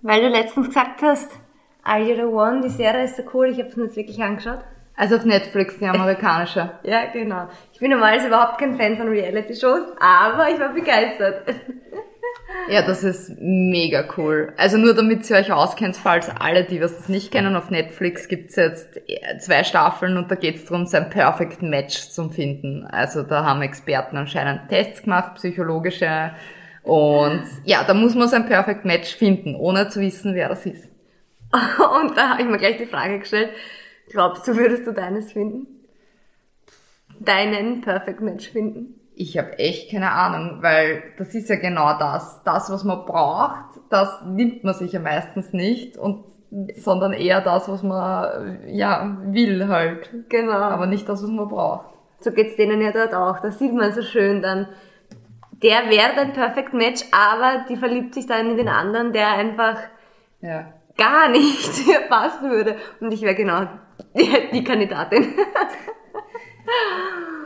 Weil 0.00 0.20
du 0.20 0.28
letztens 0.28 0.68
gesagt 0.68 1.02
hast, 1.02 1.30
Are 1.82 2.00
You 2.00 2.14
the 2.14 2.22
One, 2.22 2.60
die 2.60 2.68
Serie 2.68 3.04
ist 3.04 3.16
so 3.16 3.22
cool, 3.34 3.48
ich 3.48 3.58
habe 3.58 3.68
es 3.68 3.76
mir 3.76 3.84
jetzt 3.84 3.96
wirklich 3.96 4.22
angeschaut. 4.22 4.60
Also 4.96 5.16
auf 5.16 5.24
Netflix, 5.24 5.78
die 5.78 5.86
amerikanische. 5.86 6.70
Ja, 6.82 7.06
genau. 7.12 7.48
Ich 7.72 7.78
bin 7.78 7.90
normalerweise 7.90 8.26
überhaupt 8.26 8.58
kein 8.58 8.76
Fan 8.76 8.96
von 8.96 9.08
Reality-Shows, 9.08 9.82
aber 10.00 10.50
ich 10.50 10.58
war 10.60 10.72
begeistert. 10.72 11.42
Ja, 12.70 12.82
das 12.82 13.04
ist 13.04 13.32
mega 13.40 14.04
cool. 14.16 14.52
Also 14.56 14.76
nur 14.78 14.94
damit 14.94 15.28
ihr 15.28 15.36
euch 15.36 15.52
auskennt, 15.52 15.96
falls 15.96 16.30
alle, 16.30 16.64
die 16.64 16.80
was 16.80 17.08
nicht 17.08 17.30
kennen, 17.30 17.56
auf 17.56 17.70
Netflix 17.70 18.28
gibt's 18.28 18.56
jetzt 18.56 19.00
zwei 19.38 19.64
Staffeln 19.64 20.16
und 20.16 20.30
da 20.30 20.34
geht's 20.34 20.64
darum, 20.64 20.86
sein 20.86 21.08
Perfect 21.08 21.62
Match 21.62 22.08
zu 22.10 22.28
finden. 22.28 22.86
Also 22.86 23.22
da 23.22 23.44
haben 23.44 23.62
Experten 23.62 24.16
anscheinend 24.16 24.68
Tests 24.68 25.02
gemacht, 25.02 25.36
psychologische. 25.36 26.32
Und 26.88 27.44
ja, 27.64 27.84
da 27.84 27.92
muss 27.92 28.14
man 28.14 28.28
sein 28.28 28.46
Perfect 28.46 28.84
Match 28.84 29.14
finden, 29.14 29.54
ohne 29.54 29.88
zu 29.88 30.00
wissen, 30.00 30.34
wer 30.34 30.48
das 30.48 30.64
ist. 30.64 30.88
Und 31.52 32.16
da 32.16 32.30
habe 32.30 32.42
ich 32.42 32.48
mir 32.48 32.58
gleich 32.58 32.78
die 32.78 32.86
Frage 32.86 33.18
gestellt, 33.18 33.50
glaubst 34.10 34.48
du, 34.48 34.56
würdest 34.56 34.86
du 34.86 34.92
deines 34.92 35.32
finden? 35.32 35.66
Deinen 37.20 37.82
Perfect 37.82 38.20
Match 38.20 38.48
finden? 38.48 38.94
Ich 39.14 39.36
habe 39.36 39.58
echt 39.58 39.90
keine 39.90 40.12
Ahnung, 40.12 40.62
weil 40.62 41.02
das 41.18 41.34
ist 41.34 41.50
ja 41.50 41.56
genau 41.56 41.98
das. 41.98 42.42
Das, 42.44 42.70
was 42.70 42.84
man 42.84 43.04
braucht, 43.04 43.80
das 43.90 44.22
nimmt 44.24 44.64
man 44.64 44.74
sich 44.74 44.92
ja 44.92 45.00
meistens 45.00 45.52
nicht 45.52 45.98
und 45.98 46.24
sondern 46.76 47.12
eher 47.12 47.42
das, 47.42 47.68
was 47.68 47.82
man 47.82 48.60
ja 48.66 49.18
will 49.26 49.68
halt. 49.68 50.10
Genau. 50.30 50.52
Aber 50.52 50.86
nicht 50.86 51.08
das, 51.08 51.22
was 51.22 51.28
man 51.28 51.48
braucht. 51.48 51.86
So 52.20 52.30
geht's 52.30 52.56
denen 52.56 52.80
ja 52.80 52.92
dort 52.92 53.14
auch. 53.14 53.40
Da 53.40 53.50
sieht 53.50 53.74
man 53.74 53.92
so 53.92 54.02
schön 54.02 54.40
dann, 54.40 54.68
der 55.62 55.88
wäre 55.90 56.20
ein 56.20 56.32
Perfect 56.32 56.72
Match, 56.74 57.02
aber 57.10 57.64
die 57.68 57.76
verliebt 57.76 58.14
sich 58.14 58.26
dann 58.26 58.50
in 58.50 58.56
den 58.56 58.68
anderen, 58.68 59.12
der 59.12 59.28
einfach 59.32 59.78
Ja. 60.40 60.72
gar 60.96 61.28
nicht 61.28 61.70
passen 62.08 62.50
würde. 62.50 62.76
Und 63.00 63.12
ich 63.12 63.22
wäre 63.22 63.34
genau 63.34 63.66
die, 64.16 64.30
die 64.52 64.64
Kandidatin, 64.64 65.34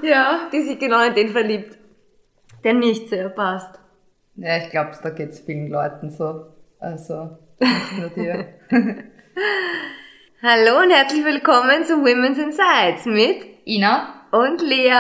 Ja. 0.03 0.48
die 0.53 0.62
sich 0.62 0.78
genau 0.78 1.03
in 1.05 1.14
den 1.14 1.28
verliebt, 1.28 1.78
der 2.64 2.75
nicht 2.75 3.11
ihr 3.12 3.28
passt. 3.28 3.78
Ja, 4.37 4.56
ich 4.59 4.70
glaube, 4.70 4.91
da 5.03 5.11
geht's 5.11 5.41
vielen 5.41 5.69
Leuten 5.70 6.11
so. 6.11 6.47
Also, 6.81 7.39
nicht 7.61 7.98
nur 7.98 8.09
dir. 8.11 8.47
Hallo 10.42 10.81
und 10.83 10.91
herzlich 10.91 11.25
willkommen 11.25 11.84
zu 11.84 12.03
Women's 12.03 12.39
Insights 12.39 13.06
mit 13.06 13.47
Ina? 13.65 14.15
und 14.33 14.61
Lea. 14.62 14.91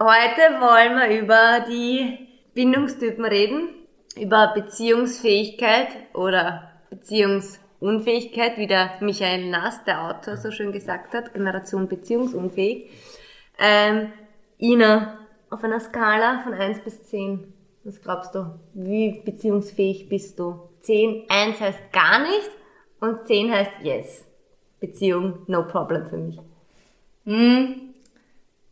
Heute 0.00 0.42
wollen 0.58 0.96
wir 0.96 1.20
über 1.20 1.64
die 1.68 2.26
Bindungstypen 2.52 3.24
reden, 3.24 3.68
über 4.20 4.52
Beziehungsfähigkeit 4.52 5.86
oder 6.14 6.72
Beziehungsunfähigkeit, 6.90 8.58
wie 8.58 8.66
der 8.66 8.94
Michael 8.98 9.50
Nass, 9.50 9.84
der 9.84 10.02
Autor, 10.02 10.36
so 10.36 10.50
schön 10.50 10.72
gesagt 10.72 11.14
hat, 11.14 11.32
Generation 11.32 11.86
beziehungsunfähig. 11.86 12.90
Ähm, 13.56 14.12
Ina, 14.58 15.16
auf 15.48 15.62
einer 15.62 15.78
Skala 15.78 16.40
von 16.42 16.54
1 16.54 16.80
bis 16.80 17.04
10, 17.04 17.54
was 17.84 18.02
glaubst 18.02 18.34
du? 18.34 18.58
Wie 18.72 19.22
beziehungsfähig 19.24 20.08
bist 20.08 20.40
du? 20.40 20.70
10, 20.80 21.26
1 21.28 21.60
heißt 21.60 21.92
gar 21.92 22.18
nicht 22.18 22.50
und 22.98 23.28
10 23.28 23.52
heißt 23.52 23.70
yes. 23.84 24.24
Beziehung, 24.80 25.44
no 25.46 25.62
problem 25.68 26.08
für 26.08 26.16
mich. 26.16 26.40
Hm. 27.26 27.83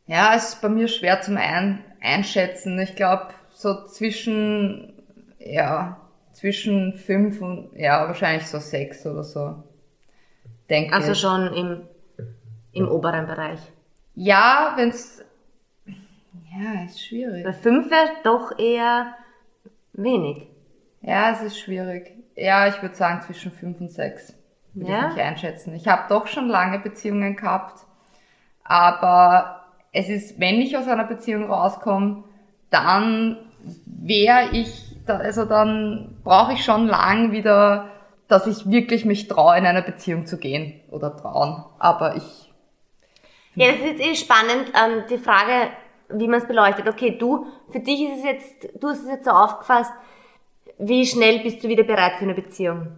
Ja, 0.06 0.34
es 0.34 0.50
ist 0.54 0.60
bei 0.62 0.68
mir 0.68 0.88
schwer 0.88 1.20
zum 1.20 1.36
Ein 1.36 1.84
Einschätzen. 2.00 2.78
Ich 2.80 2.96
glaube, 2.96 3.28
so 3.50 3.86
zwischen, 3.86 4.92
ja, 5.38 6.00
zwischen 6.32 6.94
fünf 6.94 7.40
und, 7.40 7.70
ja, 7.76 8.06
wahrscheinlich 8.06 8.46
so 8.46 8.58
sechs 8.58 9.06
oder 9.06 9.22
so. 9.22 9.62
Denke 10.70 10.94
Also 10.94 11.12
ich. 11.12 11.20
schon 11.20 11.52
im, 11.54 11.82
im 12.72 12.88
oberen 12.88 13.26
Bereich. 13.26 13.60
Ja, 14.14 14.72
wenn's, 14.76 15.24
ja, 15.86 16.84
ist 16.84 17.02
schwierig. 17.02 17.44
Bei 17.44 17.52
5 17.52 17.90
wäre 17.90 18.10
doch 18.24 18.58
eher 18.58 19.14
wenig. 19.92 20.48
Ja, 21.00 21.30
es 21.32 21.42
ist 21.42 21.58
schwierig. 21.58 22.12
Ja, 22.36 22.68
ich 22.68 22.80
würde 22.82 22.94
sagen 22.94 23.22
zwischen 23.22 23.52
fünf 23.52 23.80
und 23.80 23.90
sechs. 23.90 24.34
Würde 24.74 24.90
Ja? 24.92 25.08
ich 25.08 25.14
mich 25.14 25.22
einschätzen. 25.24 25.74
Ich 25.74 25.88
habe 25.88 26.08
doch 26.08 26.26
schon 26.26 26.48
lange 26.48 26.78
Beziehungen 26.78 27.36
gehabt, 27.36 27.84
aber 28.64 29.61
es 29.92 30.08
ist, 30.08 30.40
wenn 30.40 30.60
ich 30.60 30.76
aus 30.76 30.88
einer 30.88 31.04
Beziehung 31.04 31.50
rauskomme, 31.50 32.24
dann 32.70 33.36
wäre 33.86 34.50
ich, 34.52 34.96
da- 35.06 35.18
also 35.18 35.44
dann 35.44 36.16
brauche 36.24 36.54
ich 36.54 36.64
schon 36.64 36.86
lang 36.88 37.32
wieder, 37.32 37.90
dass 38.28 38.46
ich 38.46 38.70
wirklich 38.70 39.04
mich 39.04 39.28
traue, 39.28 39.58
in 39.58 39.66
eine 39.66 39.82
Beziehung 39.82 40.26
zu 40.26 40.38
gehen 40.38 40.80
oder 40.90 41.16
trauen. 41.16 41.64
Aber 41.78 42.16
ich, 42.16 42.52
Ja, 43.54 43.72
das 43.72 43.80
ist 43.82 44.00
eh 44.00 44.14
spannend, 44.14 44.72
ähm, 44.74 45.04
die 45.10 45.18
Frage, 45.18 45.70
wie 46.10 46.28
man 46.28 46.40
es 46.40 46.46
beleuchtet. 46.48 46.88
Okay, 46.88 47.16
du, 47.18 47.46
für 47.70 47.80
dich 47.80 48.02
ist 48.02 48.18
es 48.18 48.24
jetzt, 48.24 48.68
du 48.82 48.88
hast 48.88 49.02
es 49.02 49.08
jetzt 49.08 49.24
so 49.24 49.30
aufgefasst, 49.30 49.92
wie 50.78 51.06
schnell 51.06 51.40
bist 51.40 51.62
du 51.64 51.68
wieder 51.68 51.84
bereit 51.84 52.14
für 52.18 52.24
eine 52.24 52.34
Beziehung? 52.34 52.88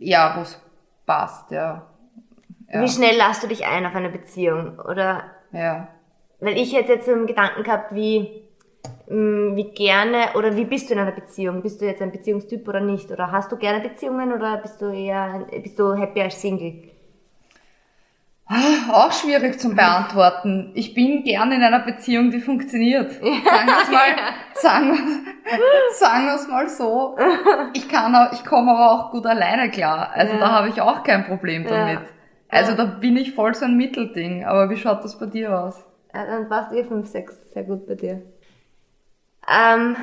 ja, 0.00 0.34
wo 0.36 0.42
es 0.42 0.58
passt, 1.06 1.50
ja. 1.50 1.86
Ja. 2.72 2.82
Wie 2.82 2.88
schnell 2.88 3.16
lässt 3.16 3.42
du 3.42 3.46
dich 3.46 3.66
ein 3.66 3.86
auf 3.86 3.94
eine 3.94 4.10
Beziehung? 4.10 4.78
Oder, 4.78 5.24
Ja. 5.52 5.88
weil 6.40 6.56
ich 6.58 6.76
hätte 6.76 6.92
jetzt 6.92 7.06
so 7.06 7.12
einen 7.12 7.26
Gedanken 7.26 7.62
gehabt, 7.62 7.94
wie, 7.94 8.42
mh, 9.08 9.56
wie 9.56 9.70
gerne, 9.72 10.34
oder 10.36 10.54
wie 10.56 10.64
bist 10.66 10.90
du 10.90 10.94
in 10.94 11.00
einer 11.00 11.12
Beziehung? 11.12 11.62
Bist 11.62 11.80
du 11.80 11.86
jetzt 11.86 12.02
ein 12.02 12.12
Beziehungstyp 12.12 12.68
oder 12.68 12.80
nicht? 12.80 13.10
Oder 13.10 13.32
hast 13.32 13.50
du 13.50 13.56
gerne 13.56 13.80
Beziehungen 13.80 14.32
oder 14.32 14.58
bist 14.58 14.80
du 14.82 14.86
eher, 14.92 15.46
bist 15.62 15.78
du 15.78 15.94
happy 15.94 16.20
als 16.22 16.40
Single? 16.40 16.90
Auch 18.90 19.12
schwierig 19.12 19.60
zum 19.60 19.76
Beantworten. 19.76 20.70
Ich 20.74 20.94
bin 20.94 21.22
gern 21.22 21.52
in 21.52 21.62
einer 21.62 21.80
Beziehung, 21.80 22.30
die 22.30 22.40
funktioniert. 22.40 23.12
Sagen 23.22 23.66
wir 23.66 23.82
es 23.82 23.90
mal, 23.90 24.14
sagen, 24.54 25.26
sagen 25.92 26.26
wir 26.26 26.34
es 26.34 26.48
mal 26.48 26.66
so. 26.68 27.16
Ich 27.74 27.86
kann 27.90 28.14
auch, 28.14 28.32
ich 28.32 28.42
komme 28.46 28.70
aber 28.70 28.90
auch 28.92 29.10
gut 29.10 29.26
alleine 29.26 29.70
klar. 29.70 30.10
Also 30.14 30.32
Ja. 30.34 30.40
da 30.40 30.50
habe 30.52 30.68
ich 30.70 30.80
auch 30.80 31.02
kein 31.02 31.26
Problem 31.26 31.64
Ja. 31.66 32.00
Also 32.48 32.74
da 32.74 32.84
bin 32.84 33.16
ich 33.16 33.34
voll 33.34 33.54
so 33.54 33.64
ein 33.64 33.76
Mittelding. 33.76 34.44
Aber 34.44 34.70
wie 34.70 34.76
schaut 34.76 35.04
das 35.04 35.18
bei 35.18 35.26
dir 35.26 35.58
aus? 35.58 35.84
Ja, 36.14 36.26
dann 36.26 36.48
passt 36.48 36.72
eh 36.72 36.84
5, 36.84 37.06
6 37.06 37.52
sehr 37.52 37.64
gut 37.64 37.86
bei 37.86 37.94
dir. 37.94 38.22
Ähm, 39.46 39.96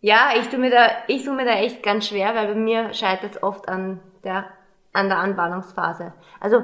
ja, 0.00 0.30
ich 0.38 0.48
tue 0.48 0.58
mir 0.58 0.70
da, 0.70 0.88
ich 1.08 1.24
tue 1.24 1.34
mir 1.34 1.44
da 1.44 1.52
echt 1.52 1.82
ganz 1.82 2.08
schwer, 2.08 2.34
weil 2.34 2.48
bei 2.48 2.54
mir 2.54 2.94
scheitert 2.94 3.36
es 3.36 3.42
oft 3.42 3.68
an 3.68 4.00
der, 4.24 4.46
an 4.92 5.08
der 5.08 5.18
Anbahnungsphase. 5.18 6.12
Also, 6.40 6.62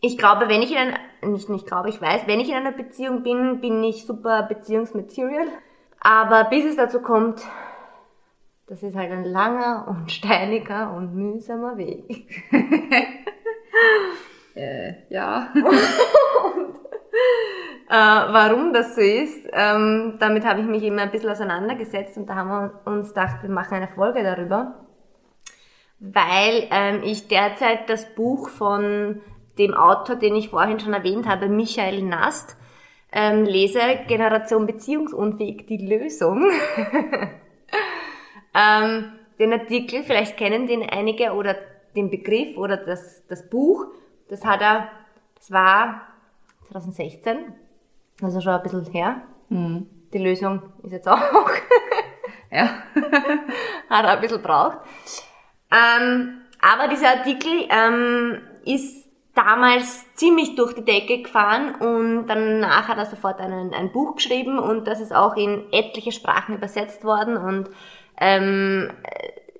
ich 0.00 0.16
glaube, 0.16 0.48
wenn 0.48 0.62
ich 0.62 0.72
in 0.72 0.78
einer, 0.78 0.98
nicht, 1.22 1.48
nicht 1.48 1.66
glaube, 1.66 1.90
ich 1.90 2.00
weiß, 2.00 2.26
wenn 2.26 2.40
ich 2.40 2.48
in 2.48 2.54
einer 2.54 2.72
Beziehung 2.72 3.22
bin, 3.22 3.60
bin 3.60 3.82
ich 3.84 4.06
super 4.06 4.44
Beziehungsmaterial. 4.44 5.46
Aber 6.00 6.44
bis 6.44 6.64
es 6.64 6.76
dazu 6.76 7.00
kommt, 7.00 7.42
das 8.66 8.82
ist 8.82 8.96
halt 8.96 9.10
ein 9.10 9.24
langer 9.24 9.86
und 9.88 10.10
steiniger 10.12 10.92
und 10.92 11.14
mühsamer 11.14 11.76
Weg. 11.76 12.26
Ja. 17.90 17.90
Äh, 17.90 18.32
warum 18.32 18.72
das 18.72 18.94
so 18.94 19.00
ist, 19.00 19.48
ähm, 19.52 20.14
damit 20.20 20.44
habe 20.44 20.60
ich 20.60 20.66
mich 20.66 20.84
immer 20.84 21.02
ein 21.02 21.10
bisschen 21.10 21.30
auseinandergesetzt 21.30 22.16
und 22.16 22.28
da 22.28 22.36
haben 22.36 22.48
wir 22.48 22.80
uns 22.84 23.08
gedacht, 23.08 23.42
wir 23.42 23.50
machen 23.50 23.74
eine 23.74 23.88
Folge 23.88 24.22
darüber, 24.22 24.86
weil 25.98 26.68
ähm, 26.70 27.00
ich 27.02 27.26
derzeit 27.26 27.90
das 27.90 28.14
Buch 28.14 28.48
von 28.48 29.20
dem 29.58 29.74
Autor, 29.74 30.14
den 30.14 30.36
ich 30.36 30.50
vorhin 30.50 30.78
schon 30.78 30.92
erwähnt 30.92 31.28
habe, 31.28 31.48
Michael 31.48 32.02
Nast, 32.02 32.56
ähm, 33.12 33.44
lese, 33.44 33.80
Generation 34.06 34.66
Beziehungsunfähig, 34.66 35.66
die 35.66 35.84
Lösung. 35.84 36.44
ähm, 38.54 39.12
den 39.40 39.52
Artikel, 39.52 40.04
vielleicht 40.04 40.36
kennen 40.36 40.66
den 40.66 40.88
einige 40.88 41.32
oder 41.32 41.56
den 41.96 42.10
Begriff 42.10 42.56
oder 42.56 42.76
das, 42.76 43.26
das 43.26 43.50
Buch, 43.50 43.86
das 44.28 44.44
hat 44.44 44.60
er, 44.60 44.88
das 45.40 45.50
war 45.50 46.02
2016, 46.70 47.52
also 48.22 48.40
schon 48.40 48.52
ein 48.52 48.62
bisschen 48.62 48.84
her. 48.86 49.22
Hm. 49.48 49.88
Die 50.12 50.18
Lösung 50.18 50.62
ist 50.82 50.92
jetzt 50.92 51.08
auch, 51.08 51.20
Ja. 52.50 52.68
hat 53.90 54.04
er 54.04 54.10
ein 54.10 54.20
bisschen 54.20 54.42
braucht. 54.42 54.78
Ähm, 55.70 56.42
aber 56.60 56.88
dieser 56.88 57.10
Artikel 57.10 57.68
ähm, 57.70 58.40
ist 58.64 59.08
damals 59.34 60.12
ziemlich 60.14 60.56
durch 60.56 60.74
die 60.74 60.84
Decke 60.84 61.22
gefahren 61.22 61.76
und 61.76 62.26
danach 62.26 62.88
hat 62.88 62.98
er 62.98 63.06
sofort 63.06 63.40
einen, 63.40 63.72
ein 63.72 63.92
Buch 63.92 64.16
geschrieben 64.16 64.58
und 64.58 64.86
das 64.86 65.00
ist 65.00 65.14
auch 65.14 65.36
in 65.36 65.72
etliche 65.72 66.12
Sprachen 66.12 66.56
übersetzt 66.56 67.04
worden 67.04 67.36
und 67.36 67.70
ähm, 68.20 68.90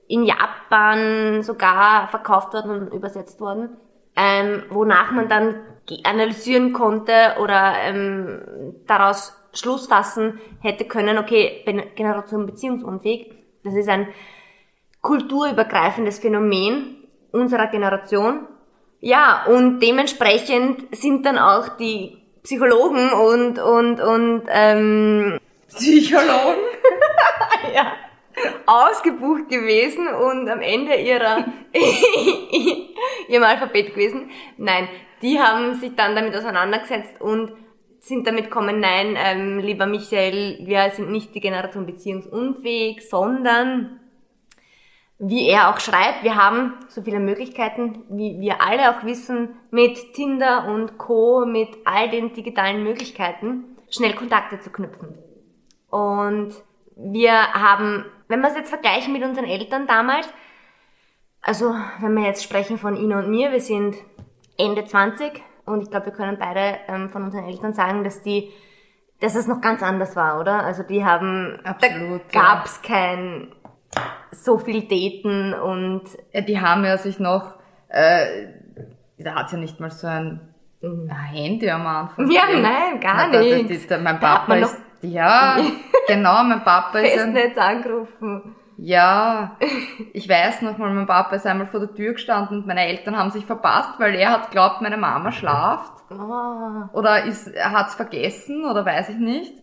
in 0.08 0.24
Japan 0.24 1.42
sogar 1.42 2.08
verkauft 2.08 2.52
worden 2.52 2.72
und 2.72 2.92
übersetzt 2.92 3.40
worden, 3.40 3.76
ähm, 4.20 4.64
wonach 4.68 5.12
man 5.12 5.28
dann 5.28 5.60
analysieren 6.04 6.72
konnte 6.72 7.36
oder 7.40 7.74
ähm, 7.82 8.74
daraus 8.86 9.34
Schluss 9.52 9.86
fassen 9.86 10.40
hätte 10.60 10.84
können, 10.84 11.18
okay, 11.18 11.64
Generation 11.96 12.46
beziehungsunfähig, 12.46 13.32
das 13.64 13.74
ist 13.74 13.88
ein 13.88 14.08
kulturübergreifendes 15.00 16.18
Phänomen 16.18 17.08
unserer 17.32 17.66
Generation. 17.68 18.46
Ja, 19.00 19.46
und 19.46 19.80
dementsprechend 19.80 20.94
sind 20.94 21.24
dann 21.24 21.38
auch 21.38 21.68
die 21.68 22.18
Psychologen 22.42 23.10
und, 23.12 23.58
und, 23.58 24.00
und, 24.00 24.42
ähm, 24.48 25.38
Psychologen? 25.68 26.58
ja, 27.74 27.92
ausgebucht 28.66 29.48
gewesen 29.48 30.08
und 30.08 30.48
am 30.48 30.60
Ende 30.60 30.94
ihrer, 30.96 31.44
ihrem 33.28 33.44
Alphabet 33.44 33.94
gewesen. 33.94 34.30
Nein, 34.56 34.88
die 35.22 35.38
haben 35.38 35.74
sich 35.74 35.94
dann 35.96 36.14
damit 36.14 36.34
auseinandergesetzt 36.34 37.20
und 37.20 37.52
sind 38.00 38.26
damit 38.26 38.44
gekommen, 38.44 38.80
nein, 38.80 39.16
ähm, 39.16 39.58
lieber 39.58 39.86
Michael, 39.86 40.60
wir 40.66 40.90
sind 40.90 41.10
nicht 41.10 41.34
die 41.34 41.40
Generation 41.40 41.84
beziehungsunfähig, 41.84 43.08
sondern 43.08 44.00
wie 45.18 45.48
er 45.48 45.68
auch 45.68 45.78
schreibt, 45.80 46.24
wir 46.24 46.34
haben 46.34 46.76
so 46.88 47.02
viele 47.02 47.20
Möglichkeiten, 47.20 48.04
wie 48.08 48.40
wir 48.40 48.62
alle 48.62 48.90
auch 48.90 49.04
wissen, 49.04 49.50
mit 49.70 50.14
Tinder 50.14 50.66
und 50.66 50.96
Co., 50.96 51.44
mit 51.44 51.68
all 51.84 52.08
den 52.08 52.32
digitalen 52.32 52.82
Möglichkeiten, 52.82 53.76
schnell 53.90 54.14
Kontakte 54.14 54.60
zu 54.60 54.70
knüpfen. 54.70 55.18
Und 55.90 56.54
wir 57.02 57.32
haben, 57.32 58.04
wenn 58.28 58.40
wir 58.40 58.48
es 58.48 58.56
jetzt 58.56 58.70
vergleichen 58.70 59.12
mit 59.12 59.22
unseren 59.22 59.44
Eltern 59.46 59.86
damals, 59.86 60.28
also 61.42 61.74
wenn 62.00 62.14
wir 62.14 62.24
jetzt 62.24 62.44
sprechen 62.44 62.78
von 62.78 62.96
Ihnen 62.96 63.12
und 63.18 63.30
mir, 63.30 63.50
wir 63.52 63.60
sind 63.60 63.96
Ende 64.58 64.84
20 64.84 65.42
und 65.64 65.82
ich 65.82 65.90
glaube, 65.90 66.06
wir 66.06 66.12
können 66.12 66.38
beide 66.38 66.78
ähm, 66.88 67.10
von 67.10 67.22
unseren 67.24 67.44
Eltern 67.46 67.72
sagen, 67.72 68.04
dass 68.04 68.22
die, 68.22 68.50
dass 69.20 69.34
es 69.34 69.46
noch 69.46 69.60
ganz 69.60 69.82
anders 69.82 70.16
war, 70.16 70.38
oder? 70.40 70.62
Also 70.64 70.82
die 70.82 71.04
haben, 71.04 71.58
Absolut, 71.64 72.22
da 72.32 72.40
gab's 72.40 72.82
kein 72.82 73.52
so 74.32 74.58
viel 74.58 74.82
Daten 74.82 75.54
und 75.54 76.02
Ja, 76.32 76.42
die 76.42 76.60
haben 76.60 76.84
ja 76.84 76.96
sich 76.98 77.18
noch, 77.18 77.54
äh, 77.88 78.46
da 79.18 79.34
hat 79.34 79.52
ja 79.52 79.58
nicht 79.58 79.80
mal 79.80 79.90
so 79.90 80.06
ein 80.06 80.40
Handy 81.32 81.70
am 81.70 81.86
Anfang. 81.86 82.30
Ja, 82.30 82.42
nein, 82.52 83.00
gar 83.00 83.30
da- 83.32 83.98
Mein 83.98 84.20
Papa 84.20 84.54
ist, 84.56 84.78
ja, 85.02 85.56
genau, 86.14 86.42
mein 86.44 86.64
Papa 86.64 86.98
ist 86.98 87.18
ein, 87.18 87.34
Festnetz 87.34 87.58
angerufen. 87.58 88.54
ja, 88.76 89.56
ich 90.12 90.28
weiß 90.28 90.62
noch 90.62 90.78
mal, 90.78 90.90
mein 90.90 91.06
Papa 91.06 91.36
ist 91.36 91.46
einmal 91.46 91.66
vor 91.66 91.80
der 91.80 91.94
Tür 91.94 92.12
gestanden 92.12 92.58
und 92.58 92.66
meine 92.66 92.86
Eltern 92.86 93.16
haben 93.16 93.30
sich 93.30 93.46
verpasst, 93.46 93.98
weil 93.98 94.14
er 94.14 94.32
hat 94.32 94.50
glaubt, 94.50 94.80
meine 94.80 94.96
Mama 94.96 95.32
schlaft. 95.32 95.92
Oh. 96.10 96.98
Oder 96.98 97.24
ist, 97.24 97.48
er 97.48 97.72
hat's 97.72 97.94
vergessen 97.94 98.64
oder 98.64 98.84
weiß 98.84 99.10
ich 99.10 99.18
nicht. 99.18 99.54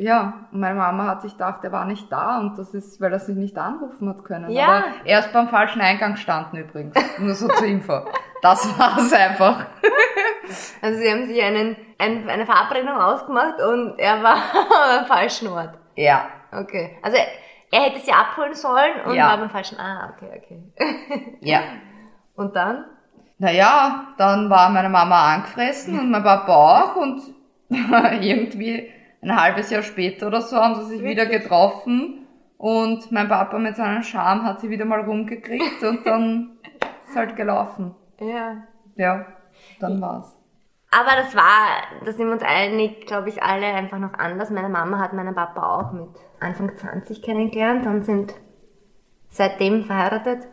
Ja, 0.00 0.46
meine 0.52 0.76
Mama 0.76 1.06
hat 1.06 1.22
sich 1.22 1.32
gedacht, 1.32 1.64
er 1.64 1.72
war 1.72 1.84
nicht 1.84 2.10
da 2.12 2.38
und 2.38 2.56
das 2.56 2.72
ist, 2.72 3.00
weil 3.00 3.12
er 3.12 3.18
sich 3.18 3.34
nicht 3.34 3.58
anrufen 3.58 4.08
hat 4.08 4.24
können. 4.24 4.48
Ja. 4.50 4.66
Aber 4.68 4.84
er 5.04 5.18
ist 5.18 5.32
beim 5.32 5.48
falschen 5.48 5.80
Eingang 5.80 6.12
gestanden 6.12 6.60
übrigens. 6.60 6.94
Nur 7.18 7.34
so 7.34 7.48
zur 7.48 7.66
Info. 7.66 8.00
Das 8.42 8.78
war's 8.78 9.12
einfach. 9.12 9.66
Also 10.80 10.98
sie 10.98 11.10
haben 11.12 11.26
sich 11.26 11.42
einen, 11.42 11.76
ein, 11.98 12.26
eine 12.26 12.46
Verabredung 12.46 12.96
ausgemacht 12.98 13.60
und 13.60 13.98
er 13.98 14.22
war 14.22 14.36
am 15.00 15.04
falschen 15.04 15.48
Ort. 15.48 15.74
Ja. 15.94 16.24
Okay. 16.50 16.96
Also 17.02 17.18
er, 17.18 17.26
er 17.70 17.84
hätte 17.90 18.00
sie 18.00 18.12
abholen 18.12 18.54
sollen 18.54 19.02
und 19.04 19.14
Ja. 19.14 19.28
war 19.28 19.36
beim 19.36 19.50
falschen. 19.50 19.78
Ah, 19.78 20.10
okay, 20.14 20.40
okay. 20.42 21.36
Ja. 21.42 21.60
Und 22.34 22.56
dann? 22.56 22.86
Naja, 23.36 24.06
dann 24.16 24.48
war 24.48 24.70
meine 24.70 24.88
Mama 24.88 25.34
angefressen 25.34 25.98
und 26.00 26.10
mein 26.10 26.22
Papa 26.22 26.54
auch 26.54 26.96
und 26.96 27.20
irgendwie 27.68 28.90
ein 29.22 29.40
halbes 29.40 29.70
Jahr 29.70 29.82
später 29.82 30.28
oder 30.28 30.42
so 30.42 30.56
haben 30.56 30.76
sie 30.76 30.96
sich 30.96 31.02
wieder 31.02 31.26
getroffen 31.26 32.26
und 32.56 33.10
mein 33.12 33.28
Papa 33.28 33.58
mit 33.58 33.76
seinem 33.76 34.02
Charme 34.02 34.44
hat 34.44 34.60
sie 34.60 34.70
wieder 34.70 34.84
mal 34.84 35.00
rumgekriegt 35.00 35.82
und 35.82 36.06
dann 36.06 36.58
ist 37.08 37.16
halt 37.16 37.36
gelaufen. 37.36 37.94
Ja. 38.20 38.62
Ja, 38.96 39.26
dann 39.80 40.00
war's. 40.00 40.36
Aber 40.90 41.16
das 41.16 41.36
war, 41.36 41.82
da 42.04 42.12
sind 42.12 42.26
wir 42.26 42.32
uns 42.32 42.42
einig, 42.42 43.06
glaube 43.06 43.28
ich, 43.28 43.42
alle 43.42 43.66
einfach 43.66 43.98
noch 43.98 44.14
anders. 44.14 44.50
Meine 44.50 44.70
Mama 44.70 44.98
hat 44.98 45.12
meinen 45.12 45.34
Papa 45.34 45.62
auch 45.62 45.92
mit 45.92 46.08
Anfang 46.40 46.74
20 46.76 47.20
kennengelernt 47.22 47.86
und 47.86 48.04
sind 48.04 48.34
seitdem 49.28 49.84
verheiratet. 49.84 50.48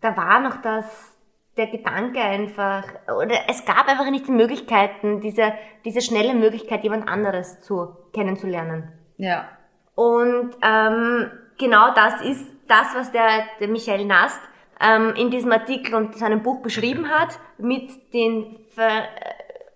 Da 0.00 0.16
war 0.16 0.40
noch 0.40 0.62
das, 0.62 1.11
der 1.56 1.66
Gedanke 1.66 2.20
einfach, 2.20 2.84
oder 3.06 3.34
es 3.48 3.64
gab 3.64 3.86
einfach 3.86 4.10
nicht 4.10 4.26
die 4.26 4.32
Möglichkeiten, 4.32 5.20
diese, 5.20 5.52
diese 5.84 6.00
schnelle 6.00 6.34
Möglichkeit, 6.34 6.82
jemand 6.82 7.08
anderes 7.08 7.60
zu 7.60 7.94
kennenzulernen. 8.12 8.92
Ja. 9.18 9.48
Und 9.94 10.56
ähm, 10.62 11.30
genau 11.58 11.92
das 11.94 12.22
ist 12.22 12.50
das, 12.68 12.94
was 12.94 13.12
der, 13.12 13.44
der 13.60 13.68
Michael 13.68 14.06
Nast 14.06 14.40
ähm, 14.80 15.14
in 15.16 15.30
diesem 15.30 15.52
Artikel 15.52 15.94
und 15.94 16.16
seinem 16.16 16.42
Buch 16.42 16.62
beschrieben 16.62 17.10
hat, 17.10 17.38
mit 17.58 18.12
den 18.14 18.58
Ver 18.74 18.88
äh, 18.88 19.02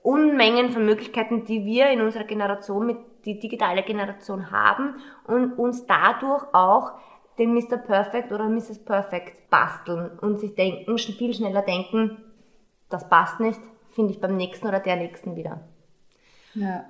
Unmengen 0.03 0.71
von 0.71 0.87
Möglichkeiten, 0.87 1.45
die 1.45 1.65
wir 1.65 1.91
in 1.91 2.01
unserer 2.01 2.25
Generation, 2.25 2.87
mit 2.87 2.99
die 3.25 3.41
digitale 3.41 3.83
Generation 3.83 4.53
haben 4.53 4.95
und 5.27 5.59
uns 5.59 5.85
dadurch 5.85 6.45
auch 6.55 6.93
den 7.39 7.55
Mr. 7.55 7.77
Perfect 7.77 8.33
oder 8.33 8.49
Mrs. 8.49 8.85
Perfect 8.85 9.51
basteln 9.51 10.19
und 10.21 10.41
sich 10.41 10.55
denken, 10.55 10.99
viel 10.99 11.35
schneller 11.35 11.63
denken, 11.63 12.19
das 12.89 13.09
passt 13.09 13.41
nicht, 13.41 13.61
finde 13.95 14.13
ich 14.13 14.21
beim 14.21 14.37
nächsten 14.37 14.67
oder 14.67 14.81
der 14.81 14.97
nächsten 14.97 15.37
wieder. 15.37 15.61
Ja. 16.55 16.85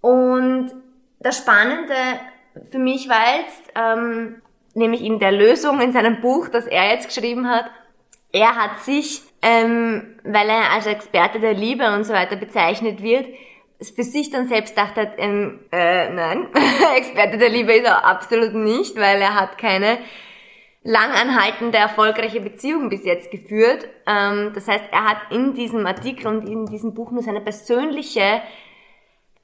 Und 0.00 0.70
das 1.18 1.38
Spannende 1.38 1.94
für 2.70 2.78
mich 2.78 3.08
war 3.08 3.40
jetzt, 3.40 3.72
ähm, 3.74 4.42
nämlich 4.74 5.02
in 5.02 5.18
der 5.18 5.32
Lösung 5.32 5.80
in 5.80 5.92
seinem 5.92 6.20
Buch, 6.20 6.48
das 6.48 6.66
er 6.66 6.90
jetzt 6.92 7.08
geschrieben 7.08 7.48
hat, 7.48 7.66
er 8.32 8.56
hat 8.56 8.80
sich, 8.80 9.22
ähm, 9.42 10.18
weil 10.22 10.48
er 10.48 10.72
als 10.72 10.86
Experte 10.86 11.40
der 11.40 11.54
Liebe 11.54 11.94
und 11.94 12.04
so 12.04 12.12
weiter 12.12 12.36
bezeichnet 12.36 13.02
wird, 13.02 13.26
für 13.80 14.02
sich 14.02 14.30
dann 14.30 14.48
selbst 14.48 14.76
dachte, 14.76 15.12
ähm, 15.18 15.60
äh, 15.70 16.10
nein, 16.10 16.48
Experte 16.96 17.38
der 17.38 17.48
Liebe 17.48 17.72
ist 17.74 17.86
er 17.86 18.04
absolut 18.04 18.54
nicht, 18.54 18.96
weil 18.96 19.20
er 19.20 19.34
hat 19.34 19.56
keine 19.58 19.98
langanhaltende, 20.82 21.78
erfolgreiche 21.78 22.40
Beziehung 22.40 22.88
bis 22.88 23.04
jetzt 23.04 23.30
geführt. 23.30 23.86
Ähm, 24.06 24.52
das 24.54 24.66
heißt, 24.66 24.84
er 24.90 25.04
hat 25.04 25.18
in 25.30 25.54
diesem 25.54 25.86
Artikel 25.86 26.26
und 26.26 26.48
in 26.48 26.66
diesem 26.66 26.94
Buch 26.94 27.10
nur 27.10 27.22
seine 27.22 27.40
persönliche 27.40 28.42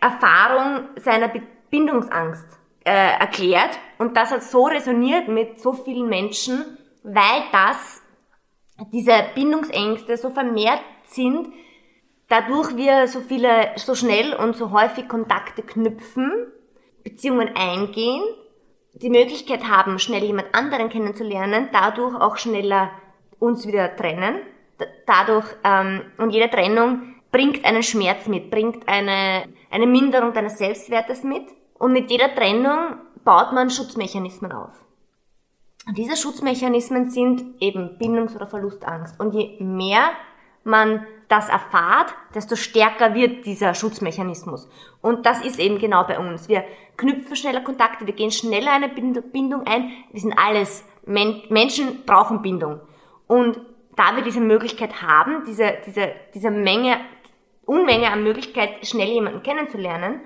Erfahrung 0.01 0.89
seiner 0.97 1.31
Bindungsangst 1.71 2.47
äh, 2.85 3.19
erklärt 3.19 3.79
und 3.99 4.17
das 4.17 4.31
hat 4.31 4.43
so 4.43 4.67
resoniert 4.67 5.29
mit 5.29 5.61
so 5.61 5.73
vielen 5.73 6.09
Menschen, 6.09 6.79
weil 7.03 7.43
das 7.53 8.03
diese 8.93 9.13
Bindungsängste 9.35 10.17
so 10.17 10.31
vermehrt 10.31 10.83
sind, 11.05 11.49
dadurch 12.29 12.77
wir 12.77 13.09
so 13.09 13.21
viele, 13.21 13.73
so 13.77 13.95
schnell 13.95 14.35
und 14.35 14.57
so 14.57 14.71
häufig 14.71 15.09
Kontakte 15.09 15.63
knüpfen, 15.63 16.47
Beziehungen 17.03 17.51
eingehen, 17.55 18.23
die 18.95 19.11
Möglichkeit 19.11 19.65
haben, 19.65 19.99
schnell 19.99 20.25
jemand 20.25 20.55
anderen 20.55 20.89
kennenzulernen, 20.89 21.69
dadurch 21.73 22.15
auch 22.15 22.37
schneller 22.37 22.91
uns 23.39 23.67
wieder 23.67 23.95
trennen. 23.97 24.41
Dadurch, 25.07 25.47
ähm, 25.65 26.03
und 26.19 26.31
jede 26.31 26.49
Trennung 26.51 27.15
bringt 27.31 27.65
einen 27.65 27.83
Schmerz 27.83 28.27
mit, 28.29 28.51
bringt 28.51 28.89
eine, 28.89 29.45
eine 29.71 29.87
Minderung 29.87 30.33
deines 30.33 30.59
Selbstwertes 30.59 31.25
mit. 31.25 31.45
Und 31.79 31.93
mit 31.93 32.11
jeder 32.11 32.35
Trennung 32.35 32.99
baut 33.25 33.53
man 33.53 33.71
Schutzmechanismen 33.71 34.53
auf. 34.53 34.73
Und 35.87 35.99
diese 35.99 36.17
Schutzmechanismen 36.17 37.11
sind 37.11 37.61
eben 37.61 37.99
Bindungs- 37.99 38.35
oder 38.35 38.47
Verlustangst. 38.47 39.19
Und 39.21 39.35
je 39.35 39.57
mehr 39.61 40.11
man 40.63 41.07
das 41.35 41.49
erfahrt, 41.49 42.15
desto 42.35 42.55
stärker 42.57 43.15
wird 43.15 43.45
dieser 43.45 43.75
Schutzmechanismus. 43.75 44.69
Und 45.01 45.27
das 45.27 45.45
ist 45.45 45.59
eben 45.59 45.79
genau 45.79 46.05
bei 46.05 46.19
uns. 46.19 46.49
Wir 46.49 46.65
knüpfen 46.97 47.35
schneller 47.35 47.61
Kontakte, 47.61 48.07
wir 48.07 48.15
gehen 48.15 48.31
schneller 48.31 48.73
eine 48.73 48.89
Bind- 48.89 49.33
Bindung 49.33 49.67
ein. 49.67 49.91
Wir 50.13 50.21
sind 50.21 50.39
alles, 50.39 50.85
Men 51.05 51.43
Menschen 51.49 52.05
brauchen 52.07 52.41
Bindung. 52.41 52.81
Und 53.27 53.61
da 53.97 54.15
wir 54.17 54.23
diese 54.23 54.41
Möglichkeit 54.41 55.03
haben, 55.03 55.45
diese, 55.47 55.79
diese, 55.87 56.13
diese 56.35 56.51
Menge, 56.51 57.01
Unmenge 57.67 58.11
an 58.11 58.23
Möglichkeit, 58.23 58.87
schnell 58.87 59.09
jemanden 59.09 59.43
kennenzulernen, 59.43 60.21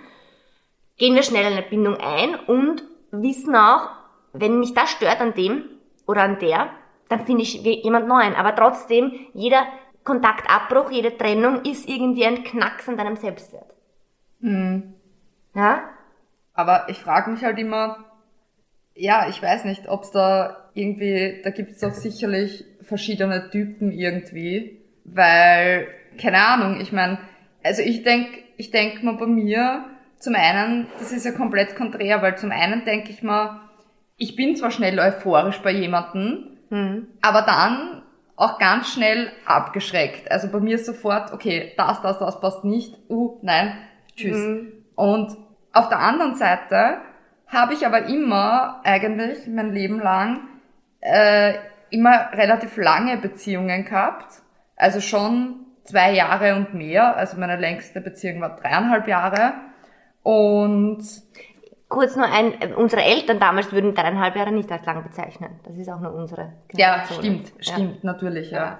gehen 0.98 1.14
wir 1.14 1.22
schnell 1.22 1.46
eine 1.46 1.62
Bindung 1.62 1.96
ein 1.96 2.34
und 2.34 2.82
wissen 3.12 3.54
auch, 3.56 3.88
wenn 4.32 4.58
mich 4.58 4.74
das 4.74 4.90
stört 4.90 5.20
an 5.20 5.34
dem 5.34 5.64
oder 6.06 6.22
an 6.22 6.38
der, 6.38 6.70
dann 7.08 7.24
finde 7.24 7.42
ich 7.42 7.62
jemand 7.62 8.08
Neuen. 8.08 8.34
Aber 8.34 8.54
trotzdem, 8.54 9.12
jeder 9.32 9.66
Kontaktabbruch, 10.08 10.90
jede 10.90 11.16
Trennung 11.16 11.62
ist 11.64 11.86
irgendwie 11.88 12.24
ein 12.24 12.42
Knacks 12.42 12.88
an 12.88 12.96
deinem 12.96 13.16
Selbstwert. 13.16 13.70
Ja? 15.54 15.82
Aber 16.54 16.86
ich 16.88 16.98
frage 16.98 17.30
mich 17.30 17.44
halt 17.44 17.58
immer, 17.58 18.04
ja, 18.94 19.28
ich 19.28 19.42
weiß 19.42 19.64
nicht, 19.66 19.86
ob 19.88 20.02
es 20.04 20.10
da 20.10 20.70
irgendwie, 20.74 21.40
da 21.44 21.50
gibt 21.50 21.72
es 21.72 21.80
doch 21.80 21.92
sicherlich 21.92 22.64
verschiedene 22.80 23.50
Typen 23.50 23.92
irgendwie, 23.92 24.80
weil, 25.04 25.88
keine 26.20 26.38
Ahnung, 26.38 26.80
ich 26.80 26.90
meine, 26.92 27.18
also 27.62 27.82
ich 27.82 28.02
denk, 28.02 28.28
ich 28.56 28.70
denk 28.70 29.02
mal 29.02 29.16
bei 29.16 29.26
mir, 29.26 29.84
zum 30.18 30.34
einen, 30.34 30.86
das 30.98 31.12
ist 31.12 31.26
ja 31.26 31.32
komplett 31.32 31.76
konträr, 31.76 32.22
weil 32.22 32.38
zum 32.38 32.50
einen 32.50 32.84
denke 32.84 33.10
ich 33.10 33.22
mal, 33.22 33.60
ich 34.16 34.34
bin 34.36 34.56
zwar 34.56 34.70
schnell 34.70 34.98
euphorisch 34.98 35.58
bei 35.58 35.70
jemandem, 35.72 36.56
Hm. 36.70 37.06
aber 37.22 37.42
dann 37.42 38.02
auch 38.38 38.58
ganz 38.58 38.92
schnell 38.92 39.32
abgeschreckt. 39.44 40.30
Also 40.30 40.48
bei 40.48 40.60
mir 40.60 40.76
ist 40.76 40.86
sofort, 40.86 41.32
okay, 41.32 41.72
das, 41.76 42.00
das, 42.02 42.18
das 42.18 42.40
passt 42.40 42.64
nicht, 42.64 42.96
uh, 43.10 43.38
nein, 43.42 43.76
tschüss. 44.16 44.36
Mhm. 44.36 44.72
Und 44.94 45.36
auf 45.72 45.88
der 45.88 45.98
anderen 45.98 46.36
Seite 46.36 46.98
habe 47.48 47.74
ich 47.74 47.84
aber 47.84 48.06
immer 48.06 48.80
eigentlich 48.84 49.46
mein 49.48 49.72
Leben 49.72 49.98
lang 50.00 50.40
äh, 51.00 51.54
immer 51.90 52.30
relativ 52.32 52.76
lange 52.76 53.16
Beziehungen 53.16 53.84
gehabt. 53.84 54.42
Also 54.76 55.00
schon 55.00 55.66
zwei 55.82 56.12
Jahre 56.12 56.54
und 56.54 56.74
mehr. 56.74 57.16
Also 57.16 57.38
meine 57.38 57.56
längste 57.56 58.00
Beziehung 58.00 58.40
war 58.40 58.56
dreieinhalb 58.56 59.08
Jahre. 59.08 59.54
Und 60.22 61.02
Kurz 61.88 62.16
nur 62.16 62.26
ein, 62.26 62.60
äh, 62.60 62.74
unsere 62.74 63.02
Eltern 63.02 63.40
damals 63.40 63.72
würden 63.72 63.94
dreieinhalb 63.94 64.36
Jahre 64.36 64.52
nicht 64.52 64.70
als 64.70 64.84
lang 64.84 65.02
bezeichnen. 65.02 65.58
Das 65.64 65.76
ist 65.76 65.88
auch 65.88 66.00
nur 66.00 66.14
unsere 66.14 66.52
ja, 66.74 67.04
Generation. 67.04 67.18
stimmt, 67.18 67.52
Ja. 67.60 67.72
stimmt, 67.72 68.04
natürlich, 68.04 68.50
ja. 68.50 68.58
Ja. 68.58 68.78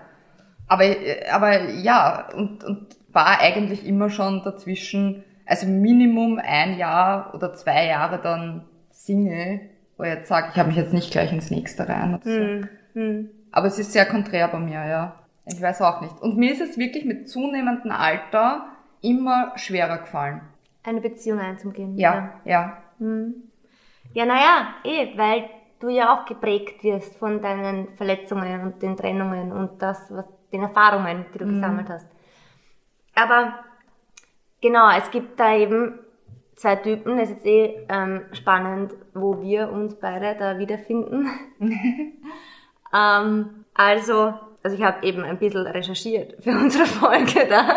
Aber, 0.66 0.84
äh, 0.84 1.26
aber 1.30 1.70
ja, 1.70 2.28
und, 2.36 2.62
und 2.64 2.96
war 3.10 3.40
eigentlich 3.40 3.86
immer 3.86 4.10
schon 4.10 4.42
dazwischen, 4.44 5.24
also 5.46 5.66
Minimum 5.66 6.38
ein 6.42 6.76
Jahr 6.76 7.34
oder 7.34 7.54
zwei 7.54 7.86
Jahre 7.86 8.20
dann 8.20 8.66
Single, 8.90 9.60
wo 9.96 10.02
ich 10.02 10.10
jetzt 10.10 10.28
sage, 10.28 10.48
ich 10.52 10.58
habe 10.58 10.68
mich 10.68 10.76
jetzt 10.76 10.92
nicht 10.92 11.10
gleich 11.10 11.32
ins 11.32 11.50
nächste 11.50 11.88
rein 11.88 12.14
oder 12.14 12.24
so. 12.24 12.38
Hm. 12.38 12.68
Hm. 12.92 13.30
Aber 13.52 13.66
es 13.68 13.78
ist 13.78 13.92
sehr 13.92 14.04
konträr 14.04 14.48
bei 14.48 14.58
mir, 14.58 14.86
ja. 14.86 15.14
Ich 15.46 15.62
weiß 15.62 15.80
auch 15.80 16.02
nicht. 16.02 16.20
Und 16.20 16.36
mir 16.36 16.52
ist 16.52 16.60
es 16.60 16.76
wirklich 16.76 17.06
mit 17.06 17.28
zunehmendem 17.30 17.90
Alter 17.90 18.66
immer 19.00 19.52
schwerer 19.56 19.98
gefallen. 19.98 20.42
Eine 20.82 21.00
Beziehung 21.00 21.40
einzugehen. 21.40 21.96
Ja, 21.96 22.34
ja. 22.44 22.76
Hm. 22.98 23.34
Ja, 24.14 24.24
naja, 24.24 24.74
eh, 24.84 25.16
weil 25.16 25.50
du 25.80 25.88
ja 25.88 26.14
auch 26.14 26.24
geprägt 26.24 26.82
wirst 26.82 27.16
von 27.16 27.40
deinen 27.40 27.94
Verletzungen 27.96 28.62
und 28.62 28.82
den 28.82 28.96
Trennungen 28.96 29.52
und 29.52 29.80
das, 29.82 30.10
was, 30.10 30.24
den 30.52 30.62
Erfahrungen, 30.62 31.26
die 31.32 31.38
du 31.38 31.46
gesammelt 31.46 31.88
hast. 31.88 32.08
Aber 33.14 33.54
genau, 34.60 34.90
es 34.96 35.10
gibt 35.10 35.38
da 35.38 35.54
eben 35.54 35.98
zwei 36.58 36.76
Typen. 36.76 37.18
Es 37.18 37.30
ist 37.30 37.44
eh 37.46 37.86
ähm, 37.88 38.22
spannend, 38.32 38.94
wo 39.14 39.40
wir 39.40 39.70
uns 39.70 39.94
beide 39.94 40.36
da 40.38 40.58
wiederfinden. 40.58 41.28
ähm, 42.94 43.64
also, 43.74 44.34
also 44.62 44.76
ich 44.76 44.82
habe 44.82 45.06
eben 45.06 45.22
ein 45.24 45.38
bisschen 45.38 45.66
recherchiert 45.66 46.42
für 46.42 46.50
unsere 46.50 46.86
Folge 46.86 47.46
da. 47.48 47.76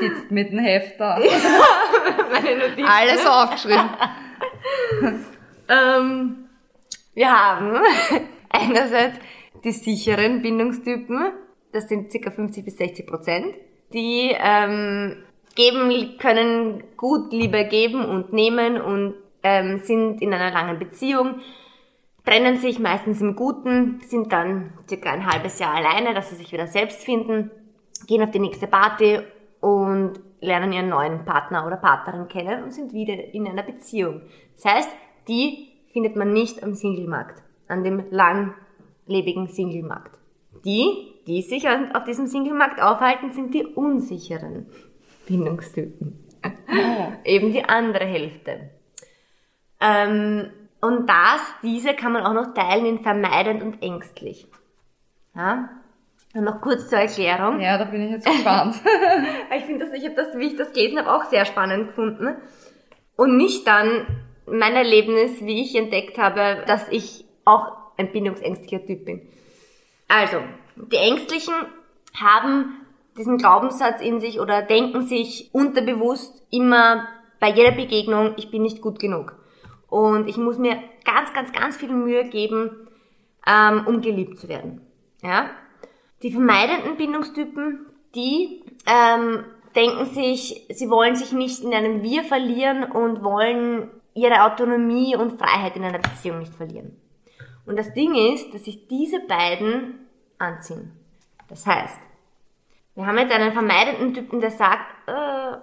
Sitzt 0.00 0.30
mit 0.30 0.50
dem 0.50 0.58
Heft 0.58 0.98
da. 0.98 1.18
Meine 2.32 2.56
Notizen. 2.56 2.84
Alles 2.84 3.26
aufgeschrieben. 3.26 3.90
Ähm, 5.68 6.48
wir 7.14 7.30
haben 7.30 7.80
einerseits 8.50 9.18
die 9.64 9.72
sicheren 9.72 10.42
Bindungstypen, 10.42 11.32
das 11.72 11.88
sind 11.88 12.12
ca. 12.12 12.30
50 12.30 12.64
bis 12.64 12.76
60 12.76 13.06
Prozent, 13.06 13.54
die 13.92 14.34
ähm, 14.38 15.22
geben, 15.54 16.18
können 16.18 16.82
gut 16.96 17.32
Liebe 17.32 17.66
geben 17.66 18.04
und 18.04 18.32
nehmen 18.32 18.80
und 18.80 19.14
ähm, 19.42 19.78
sind 19.78 20.20
in 20.20 20.32
einer 20.34 20.50
langen 20.52 20.78
Beziehung, 20.78 21.40
trennen 22.24 22.56
sich 22.56 22.78
meistens 22.78 23.20
im 23.20 23.36
Guten, 23.36 24.00
sind 24.06 24.32
dann 24.32 24.72
circa 24.88 25.10
ein 25.10 25.26
halbes 25.26 25.58
Jahr 25.58 25.74
alleine, 25.74 26.14
dass 26.14 26.30
sie 26.30 26.36
sich 26.36 26.52
wieder 26.52 26.66
selbst 26.66 27.04
finden, 27.04 27.50
gehen 28.06 28.22
auf 28.22 28.30
die 28.30 28.38
nächste 28.38 28.66
Party 28.66 29.20
und 29.60 30.14
lernen 30.42 30.72
ihren 30.72 30.88
neuen 30.88 31.24
Partner 31.24 31.66
oder 31.66 31.76
Partnerin 31.76 32.28
kennen 32.28 32.64
und 32.64 32.72
sind 32.72 32.92
wieder 32.92 33.14
in 33.32 33.46
einer 33.46 33.62
Beziehung. 33.62 34.22
Das 34.56 34.64
heißt, 34.64 34.90
die 35.28 35.68
findet 35.92 36.16
man 36.16 36.32
nicht 36.32 36.62
am 36.62 36.74
Singlemarkt, 36.74 37.42
an 37.68 37.84
dem 37.84 38.04
langlebigen 38.10 39.46
Singlemarkt. 39.46 40.18
Die, 40.64 41.14
die 41.26 41.42
sich 41.42 41.66
auf 41.68 42.04
diesem 42.04 42.26
Singlemarkt 42.26 42.82
aufhalten, 42.82 43.32
sind 43.32 43.54
die 43.54 43.64
unsicheren 43.64 44.66
Bindungstypen. 45.26 46.18
Eben 47.24 47.52
die 47.52 47.64
andere 47.64 48.04
Hälfte. 48.04 48.70
Ähm, 49.80 50.50
und 50.80 51.08
das, 51.08 51.40
diese 51.62 51.94
kann 51.94 52.12
man 52.12 52.26
auch 52.26 52.34
noch 52.34 52.54
teilen 52.54 52.86
in 52.86 53.00
vermeidend 53.00 53.62
und 53.62 53.82
ängstlich. 53.82 54.48
Ja? 55.34 55.70
Und 56.34 56.44
noch 56.44 56.60
kurz 56.60 56.88
zur 56.88 56.98
Erklärung. 56.98 57.60
Ja, 57.60 57.76
da 57.76 57.84
bin 57.84 58.06
ich 58.06 58.10
jetzt 58.10 58.26
gespannt. 58.26 58.76
Ich 59.56 59.64
finde 59.64 59.84
das, 59.84 59.94
ich 59.94 60.04
habe 60.04 60.14
das, 60.14 60.36
wie 60.38 60.46
ich 60.46 60.56
das 60.56 60.72
gelesen 60.72 60.98
habe, 60.98 61.12
auch 61.12 61.24
sehr 61.24 61.44
spannend 61.44 61.88
gefunden. 61.88 62.36
Und 63.16 63.36
nicht 63.36 63.66
dann 63.66 64.06
mein 64.46 64.74
Erlebnis, 64.74 65.42
wie 65.42 65.62
ich 65.62 65.74
entdeckt 65.76 66.18
habe, 66.18 66.64
dass 66.66 66.88
ich 66.88 67.26
auch 67.44 67.76
ein 67.98 68.10
bindungsängstlicher 68.12 68.84
Typ 68.84 69.04
bin. 69.04 69.28
Also, 70.08 70.38
die 70.76 70.96
Ängstlichen 70.96 71.54
haben 72.18 72.86
diesen 73.18 73.36
Glaubenssatz 73.36 74.00
in 74.00 74.20
sich 74.20 74.40
oder 74.40 74.62
denken 74.62 75.02
sich 75.02 75.50
unterbewusst 75.52 76.42
immer 76.50 77.06
bei 77.40 77.50
jeder 77.50 77.72
Begegnung, 77.72 78.34
ich 78.36 78.50
bin 78.50 78.62
nicht 78.62 78.80
gut 78.80 78.98
genug. 78.98 79.34
Und 79.88 80.28
ich 80.28 80.36
muss 80.38 80.58
mir 80.58 80.78
ganz, 81.04 81.32
ganz, 81.34 81.52
ganz 81.52 81.76
viel 81.76 81.90
Mühe 81.90 82.24
geben, 82.24 82.88
ähm, 83.46 83.86
um 83.86 84.00
geliebt 84.00 84.38
zu 84.38 84.48
werden. 84.48 84.80
Ja? 85.22 85.50
Die 86.22 86.30
vermeidenden 86.30 86.96
Bindungstypen, 86.96 87.86
die 88.14 88.64
ähm, 88.86 89.44
denken 89.74 90.06
sich, 90.06 90.66
sie 90.70 90.90
wollen 90.90 91.16
sich 91.16 91.32
nicht 91.32 91.62
in 91.62 91.74
einem 91.74 92.02
Wir 92.02 92.24
verlieren 92.24 92.84
und 92.84 93.22
wollen 93.22 93.90
ihre 94.14 94.44
Autonomie 94.44 95.16
und 95.16 95.38
Freiheit 95.38 95.76
in 95.76 95.84
einer 95.84 95.98
Beziehung 95.98 96.40
nicht 96.40 96.54
verlieren. 96.54 96.96
Und 97.66 97.78
das 97.78 97.92
Ding 97.94 98.14
ist, 98.14 98.52
dass 98.52 98.64
sich 98.64 98.86
diese 98.88 99.20
beiden 99.20 100.06
anziehen. 100.38 100.92
Das 101.48 101.66
heißt, 101.66 101.98
wir 102.94 103.06
haben 103.06 103.18
jetzt 103.18 103.32
einen 103.32 103.52
vermeidenden 103.52 104.14
Typen, 104.14 104.40
der 104.40 104.50
sagt, 104.50 105.08
äh, 105.08 105.56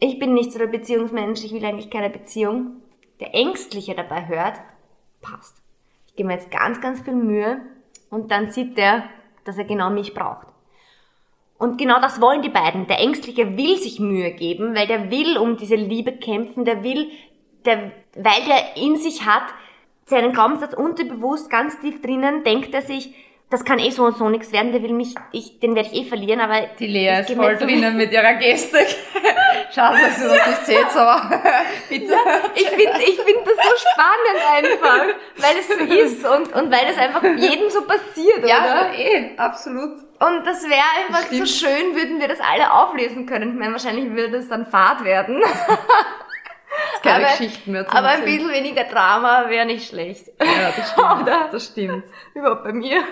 ich 0.00 0.18
bin 0.18 0.34
nicht 0.34 0.52
so 0.52 0.58
der 0.58 0.66
Beziehungsmensch, 0.66 1.44
ich 1.44 1.52
will 1.52 1.64
eigentlich 1.64 1.90
keine 1.90 2.10
Beziehung. 2.10 2.82
Der 3.20 3.34
Ängstliche 3.34 3.94
dabei 3.94 4.26
hört, 4.26 4.60
passt. 5.22 5.62
Ich 6.06 6.16
gebe 6.16 6.28
mir 6.28 6.34
jetzt 6.34 6.50
ganz, 6.50 6.80
ganz 6.80 7.00
viel 7.02 7.14
Mühe 7.14 7.60
und 8.10 8.30
dann 8.30 8.50
sieht 8.50 8.76
der, 8.76 9.04
dass 9.44 9.58
er 9.58 9.64
genau 9.64 9.90
mich 9.90 10.14
braucht. 10.14 10.46
Und 11.58 11.78
genau 11.78 12.00
das 12.00 12.20
wollen 12.20 12.42
die 12.42 12.48
beiden. 12.48 12.86
Der 12.86 13.00
Ängstliche 13.00 13.56
will 13.56 13.76
sich 13.78 14.00
Mühe 14.00 14.32
geben, 14.32 14.74
weil 14.74 14.86
der 14.86 15.10
will 15.10 15.38
um 15.38 15.56
diese 15.56 15.76
Liebe 15.76 16.12
kämpfen, 16.12 16.64
der 16.64 16.82
will, 16.82 17.10
der, 17.64 17.92
weil 18.16 18.44
der 18.46 18.76
in 18.76 18.96
sich 18.96 19.24
hat, 19.24 19.44
seinen 20.06 20.32
Glaubenssatz 20.32 20.74
unterbewusst 20.74 21.48
ganz 21.48 21.80
tief 21.80 22.02
drinnen, 22.02 22.44
denkt 22.44 22.74
er 22.74 22.82
sich, 22.82 23.14
das 23.54 23.64
kann 23.64 23.78
eh 23.78 23.90
so 23.90 24.04
und 24.04 24.16
so 24.16 24.28
nichts 24.28 24.50
werden, 24.52 24.72
der 24.72 24.82
will 24.82 24.92
mich, 24.92 25.14
ich, 25.32 25.60
den 25.60 25.74
werde 25.76 25.88
ich 25.92 26.00
eh 26.02 26.04
verlieren, 26.08 26.40
aber 26.40 26.60
Die 26.78 26.88
Lea 26.88 27.20
ist 27.20 27.30
voll 27.32 27.56
so- 27.58 27.64
drinnen 27.64 27.96
mit 27.96 28.10
ihrer 28.12 28.34
Gestik. 28.34 28.86
Schade, 29.74 29.98
dass 30.02 30.20
ihr 30.20 30.28
das 30.28 30.46
nicht 30.48 30.66
seht, 30.66 30.96
aber 30.96 31.40
bitte. 31.88 32.14
Ich 32.56 32.68
finde 32.68 32.98
ich 32.98 33.20
find 33.20 33.46
das 33.46 33.56
so 33.56 33.74
spannend 33.92 34.40
einfach, 34.52 35.14
weil 35.36 35.56
es 35.58 35.68
so 35.68 35.74
ist 35.94 36.24
und, 36.26 36.52
und 36.60 36.72
weil 36.72 36.86
es 36.90 36.98
einfach 36.98 37.22
jedem 37.22 37.70
so 37.70 37.82
passiert, 37.82 38.46
Ja, 38.48 38.58
oder? 38.88 38.98
eh, 38.98 39.30
absolut. 39.36 39.98
Und 40.20 40.46
das 40.46 40.62
wäre 40.64 40.80
einfach 41.06 41.22
so 41.30 41.44
Stimmt. 41.44 41.48
schön, 41.48 41.94
würden 41.96 42.20
wir 42.20 42.28
das 42.28 42.38
alle 42.40 42.72
auflesen 42.72 43.26
können. 43.26 43.50
Ich 43.52 43.58
meine, 43.58 43.72
wahrscheinlich 43.72 44.10
würde 44.12 44.36
es 44.38 44.48
dann 44.48 44.66
Fahrt 44.66 45.04
werden. 45.04 45.42
Keine 47.04 47.26
Aber- 47.26 47.36
Geschichten 47.36 47.72
mehr 47.72 47.86
zu 47.86 47.92
Aber 47.96 48.08
ein 48.08 48.24
bisschen 48.24 48.50
weniger 48.50 48.84
Drama 48.84 49.44
wäre 49.48 49.66
nicht 49.66 49.88
schlecht. 49.88 50.28
Ja, 50.40 50.72
das 50.76 50.90
stimmt. 50.92 51.22
Oder? 51.22 51.48
Das 51.52 51.64
stimmt. 51.66 52.04
Überhaupt 52.34 52.64
bei 52.64 52.72
mir. 52.72 53.02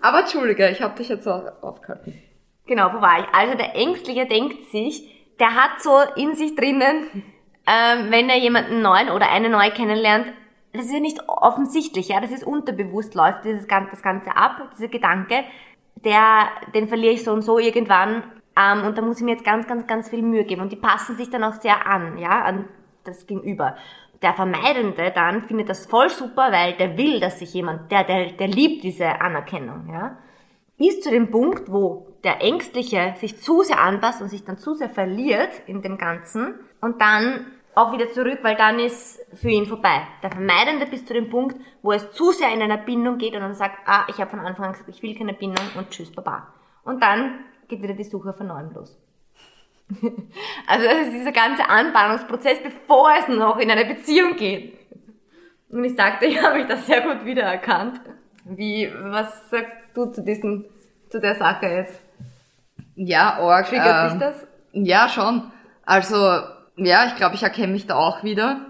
Aber 0.00 0.20
entschuldige, 0.20 0.68
ich 0.70 0.80
habe 0.82 0.96
dich 0.96 1.08
jetzt 1.08 1.26
auch 1.26 1.44
aufgehalten. 1.62 2.20
Genau, 2.66 2.92
wo 2.94 3.00
war 3.00 3.20
ich? 3.20 3.26
Also 3.34 3.56
der 3.56 3.74
Ängstliche 3.74 4.26
denkt 4.26 4.70
sich, 4.70 5.08
der 5.40 5.54
hat 5.54 5.82
so 5.82 5.98
in 6.16 6.34
sich 6.36 6.54
drinnen, 6.54 7.24
ähm, 7.66 8.06
wenn 8.10 8.28
er 8.28 8.38
jemanden 8.38 8.82
neuen 8.82 9.10
oder 9.10 9.30
eine 9.30 9.48
neue 9.48 9.70
kennenlernt, 9.72 10.26
das 10.72 10.86
ist 10.86 10.92
ja 10.94 11.00
nicht 11.00 11.20
offensichtlich, 11.28 12.08
ja, 12.08 12.20
das 12.20 12.30
ist 12.30 12.44
unterbewusst, 12.44 13.14
läuft 13.14 13.44
dieses, 13.44 13.66
das 13.66 14.02
Ganze 14.02 14.34
ab, 14.36 14.70
dieser 14.76 14.88
Gedanke, 14.88 15.44
der, 15.96 16.48
den 16.74 16.88
verliere 16.88 17.12
ich 17.12 17.24
so 17.24 17.32
und 17.32 17.42
so 17.42 17.58
irgendwann, 17.58 18.22
ähm, 18.56 18.84
und 18.84 18.96
da 18.96 19.02
muss 19.02 19.18
ich 19.18 19.24
mir 19.24 19.32
jetzt 19.32 19.44
ganz, 19.44 19.66
ganz, 19.66 19.86
ganz 19.86 20.08
viel 20.10 20.22
Mühe 20.22 20.44
geben. 20.44 20.62
Und 20.62 20.72
die 20.72 20.76
passen 20.76 21.16
sich 21.16 21.30
dann 21.30 21.44
auch 21.44 21.54
sehr 21.54 21.86
an, 21.86 22.18
ja, 22.18 22.42
an 22.42 22.68
das 23.04 23.26
Gegenüber. 23.26 23.76
Der 24.22 24.34
Vermeidende 24.34 25.10
dann 25.14 25.42
findet 25.42 25.68
das 25.68 25.86
voll 25.86 26.08
super, 26.08 26.52
weil 26.52 26.74
der 26.74 26.96
will, 26.96 27.20
dass 27.20 27.40
sich 27.40 27.54
jemand, 27.54 27.90
der, 27.90 28.04
der, 28.04 28.32
der 28.32 28.48
liebt 28.48 28.84
diese 28.84 29.20
Anerkennung, 29.20 29.88
ja 29.92 30.16
bis 30.82 31.00
zu 31.00 31.10
dem 31.10 31.30
Punkt, 31.30 31.70
wo 31.70 32.08
der 32.24 32.42
Ängstliche 32.42 33.14
sich 33.18 33.40
zu 33.40 33.62
sehr 33.62 33.80
anpasst 33.80 34.20
und 34.20 34.28
sich 34.28 34.44
dann 34.44 34.58
zu 34.58 34.74
sehr 34.74 34.88
verliert 34.88 35.62
in 35.66 35.80
dem 35.80 35.96
Ganzen 35.96 36.54
und 36.80 37.00
dann 37.00 37.46
auch 37.76 37.92
wieder 37.92 38.10
zurück, 38.10 38.40
weil 38.42 38.56
dann 38.56 38.80
ist 38.80 39.20
für 39.32 39.48
ihn 39.48 39.66
vorbei. 39.66 40.02
Der 40.24 40.32
Vermeidende 40.32 40.86
bis 40.86 41.04
zu 41.04 41.14
dem 41.14 41.30
Punkt, 41.30 41.56
wo 41.82 41.92
es 41.92 42.10
zu 42.10 42.32
sehr 42.32 42.52
in 42.52 42.60
einer 42.60 42.78
Bindung 42.78 43.18
geht 43.18 43.34
und 43.34 43.42
dann 43.42 43.54
sagt, 43.54 43.76
ah, 43.86 44.06
ich 44.08 44.18
habe 44.18 44.30
von 44.30 44.40
Anfang 44.40 44.66
an 44.66 44.72
gesagt, 44.72 44.90
ich 44.90 45.02
will 45.04 45.16
keine 45.16 45.34
Bindung 45.34 45.64
und 45.76 45.90
tschüss, 45.90 46.10
baba. 46.10 46.48
Und 46.82 47.00
dann 47.00 47.44
geht 47.68 47.80
wieder 47.80 47.94
die 47.94 48.02
Suche 48.02 48.32
von 48.32 48.48
neuem 48.48 48.72
los. 48.74 48.98
also 50.66 50.86
das 50.86 51.08
ist 51.08 51.12
dieser 51.12 51.32
ganze 51.32 51.68
Anbahnungsprozess, 51.68 52.58
bevor 52.62 53.10
es 53.18 53.28
noch 53.28 53.58
in 53.58 53.70
eine 53.70 53.84
Beziehung 53.84 54.36
geht. 54.36 54.78
Und 55.70 55.84
ich 55.84 55.96
sagte, 55.96 56.26
ich 56.26 56.40
habe 56.40 56.58
mich 56.58 56.66
da 56.66 56.76
sehr 56.76 57.00
gut 57.00 57.24
wiedererkannt. 57.24 58.00
Wie, 58.44 58.90
was 59.02 59.50
sagst 59.50 59.90
du 59.94 60.06
zu 60.06 60.22
diesem, 60.22 60.66
zu 61.08 61.20
der 61.20 61.34
Sache 61.34 61.66
jetzt? 61.66 62.00
Ja, 62.94 63.40
Org. 63.40 63.66
Triggert 63.66 64.12
ähm, 64.12 64.18
dich 64.18 64.28
das? 64.28 64.46
Ja, 64.72 65.08
schon. 65.08 65.50
Also, 65.84 66.16
ja, 66.76 67.06
ich 67.06 67.16
glaube, 67.16 67.34
ich 67.34 67.42
erkenne 67.42 67.72
mich 67.72 67.86
da 67.86 67.96
auch 67.96 68.22
wieder. 68.22 68.66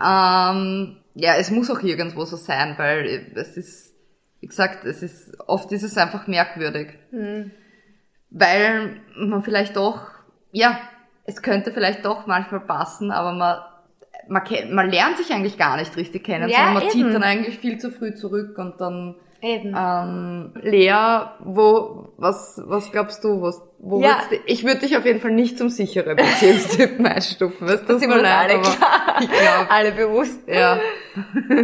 Ähm, 0.00 0.96
ja, 1.14 1.34
es 1.36 1.50
muss 1.50 1.70
auch 1.70 1.80
irgendwo 1.82 2.24
so 2.24 2.36
sein, 2.36 2.74
weil 2.78 3.32
es 3.34 3.56
ist, 3.56 3.94
wie 4.40 4.46
gesagt, 4.46 4.84
es 4.84 5.02
ist, 5.02 5.36
oft 5.46 5.72
ist 5.72 5.82
es 5.82 5.98
einfach 5.98 6.26
merkwürdig. 6.26 6.94
Weil 8.30 9.00
man 9.16 9.42
vielleicht 9.42 9.76
doch, 9.76 10.10
ja, 10.52 10.78
es 11.24 11.42
könnte 11.42 11.72
vielleicht 11.72 12.04
doch 12.04 12.26
manchmal 12.26 12.60
passen, 12.60 13.10
aber 13.10 13.32
man, 13.32 13.58
man, 14.28 14.44
kennt, 14.44 14.72
man 14.72 14.90
lernt 14.90 15.16
sich 15.18 15.32
eigentlich 15.32 15.58
gar 15.58 15.76
nicht 15.76 15.96
richtig 15.96 16.24
kennen, 16.24 16.48
Ja, 16.48 16.56
sondern 16.56 16.74
man 16.74 16.82
eben. 16.84 16.92
zieht 16.92 17.14
dann 17.14 17.22
eigentlich 17.22 17.58
viel 17.58 17.78
zu 17.78 17.90
früh 17.90 18.14
zurück 18.14 18.56
und 18.58 18.80
dann 18.80 19.14
Eben. 19.40 19.72
ähm, 19.78 20.52
Lea, 20.62 20.96
wo, 21.40 22.12
was, 22.16 22.60
was 22.64 22.90
glaubst 22.90 23.22
du, 23.22 23.40
was, 23.40 23.62
wo 23.78 24.00
Ja. 24.00 24.20
du, 24.28 24.36
ich 24.46 24.64
würde 24.64 24.80
dich 24.80 24.96
auf 24.96 25.04
jeden 25.04 25.20
Fall 25.20 25.30
nicht 25.30 25.56
zum 25.58 25.68
sicheren 25.68 26.16
Beziehungstypen 26.16 27.06
einstufen, 27.06 27.68
weißt 27.68 27.82
du? 27.88 27.92
Da 27.92 27.98
sind 28.00 28.08
wir 28.10 28.16
uns 28.18 28.26
alle 28.28 28.58
klar. 28.60 28.74
Ich 29.20 29.28
glaube, 29.30 29.70
Alle 29.70 29.92
bewusst. 29.92 30.40
ja. 30.48 30.78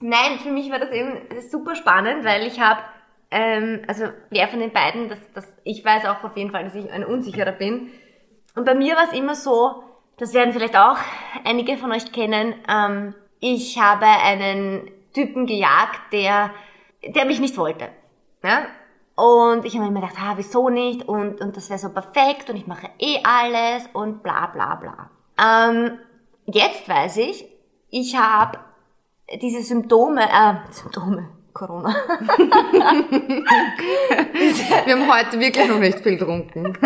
Nein, 0.00 0.38
für 0.42 0.50
mich 0.50 0.70
war 0.70 0.78
das 0.78 0.90
eben 0.92 1.12
super 1.50 1.74
spannend, 1.74 2.24
weil 2.24 2.46
ich 2.46 2.60
habe, 2.60 2.80
ähm, 3.30 3.82
also 3.86 4.04
wer 4.30 4.48
von 4.48 4.60
den 4.60 4.72
beiden, 4.72 5.08
das, 5.08 5.18
das, 5.34 5.52
ich 5.64 5.84
weiß 5.84 6.06
auch 6.06 6.24
auf 6.24 6.36
jeden 6.36 6.50
Fall, 6.50 6.64
dass 6.64 6.74
ich 6.74 6.90
ein 6.90 7.04
Unsicherer 7.04 7.52
bin. 7.52 7.90
Und 8.54 8.64
bei 8.64 8.74
mir 8.74 8.96
war 8.96 9.04
es 9.04 9.12
immer 9.12 9.34
so, 9.34 9.82
das 10.16 10.34
werden 10.34 10.52
vielleicht 10.52 10.76
auch 10.76 10.96
einige 11.44 11.76
von 11.76 11.92
euch 11.92 12.10
kennen, 12.12 12.54
ähm, 12.68 13.14
ich 13.40 13.78
habe 13.78 14.06
einen 14.06 14.90
Typen 15.14 15.46
gejagt, 15.46 16.12
der, 16.12 16.50
der 17.04 17.24
mich 17.24 17.40
nicht 17.40 17.56
wollte. 17.56 17.88
Ja? 18.42 18.66
Und 19.14 19.64
ich 19.64 19.74
habe 19.74 19.84
mir 19.84 19.90
immer 19.90 20.00
gedacht, 20.00 20.20
ah, 20.20 20.34
wieso 20.36 20.68
nicht? 20.68 21.08
Und, 21.08 21.40
und 21.40 21.56
das 21.56 21.70
wäre 21.70 21.78
so 21.78 21.90
perfekt 21.90 22.50
und 22.50 22.56
ich 22.56 22.66
mache 22.66 22.88
eh 22.98 23.18
alles 23.24 23.88
und 23.92 24.22
bla 24.22 24.46
bla 24.46 24.76
bla. 24.76 25.10
Ähm, 25.40 25.98
jetzt 26.46 26.88
weiß 26.88 27.16
ich, 27.18 27.44
ich 27.90 28.16
habe 28.16 28.58
diese 29.40 29.62
Symptome, 29.62 30.22
äh, 30.22 30.72
Symptome, 30.72 31.30
Corona. 31.58 31.88
Wir 34.84 34.94
haben 34.94 35.12
heute 35.12 35.40
wirklich 35.40 35.66
noch 35.66 35.80
nicht 35.80 35.98
viel 36.00 36.16
getrunken. 36.16 36.78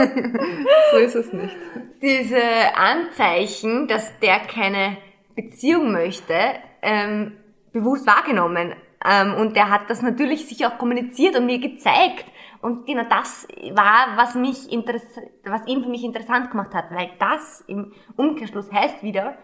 so 0.91 0.97
ist 0.97 1.15
es 1.15 1.31
nicht. 1.33 1.55
diese 2.01 2.41
Anzeichen, 2.75 3.87
dass 3.87 4.19
der 4.21 4.41
keine 4.41 4.97
Beziehung 5.37 5.93
möchte, 5.93 6.35
ähm, 6.81 7.33
bewusst 7.73 8.07
wahrgenommen. 8.07 8.75
Ähm, 9.05 9.35
und 9.35 9.57
der 9.57 9.69
hat 9.69 9.91
das 9.91 10.01
natürlich 10.01 10.47
sich 10.47 10.65
auch 10.65 10.79
kommuniziert 10.79 11.37
und 11.37 11.45
mir 11.47 11.59
gezeigt. 11.59 12.25
Und 12.63 12.87
genau 12.87 13.03
das 13.11 13.47
war, 13.73 14.17
was 14.17 14.37
mich 14.37 14.71
was 15.45 15.67
ihn 15.67 15.83
für 15.83 15.91
mich 15.91 16.05
interessant 16.05 16.51
gemacht 16.51 16.73
hat, 16.75 16.93
weil 16.93 17.11
das 17.19 17.63
im 17.67 17.93
Umkehrschluss 18.17 18.73
heißt 18.73 19.03
wieder, 19.03 19.37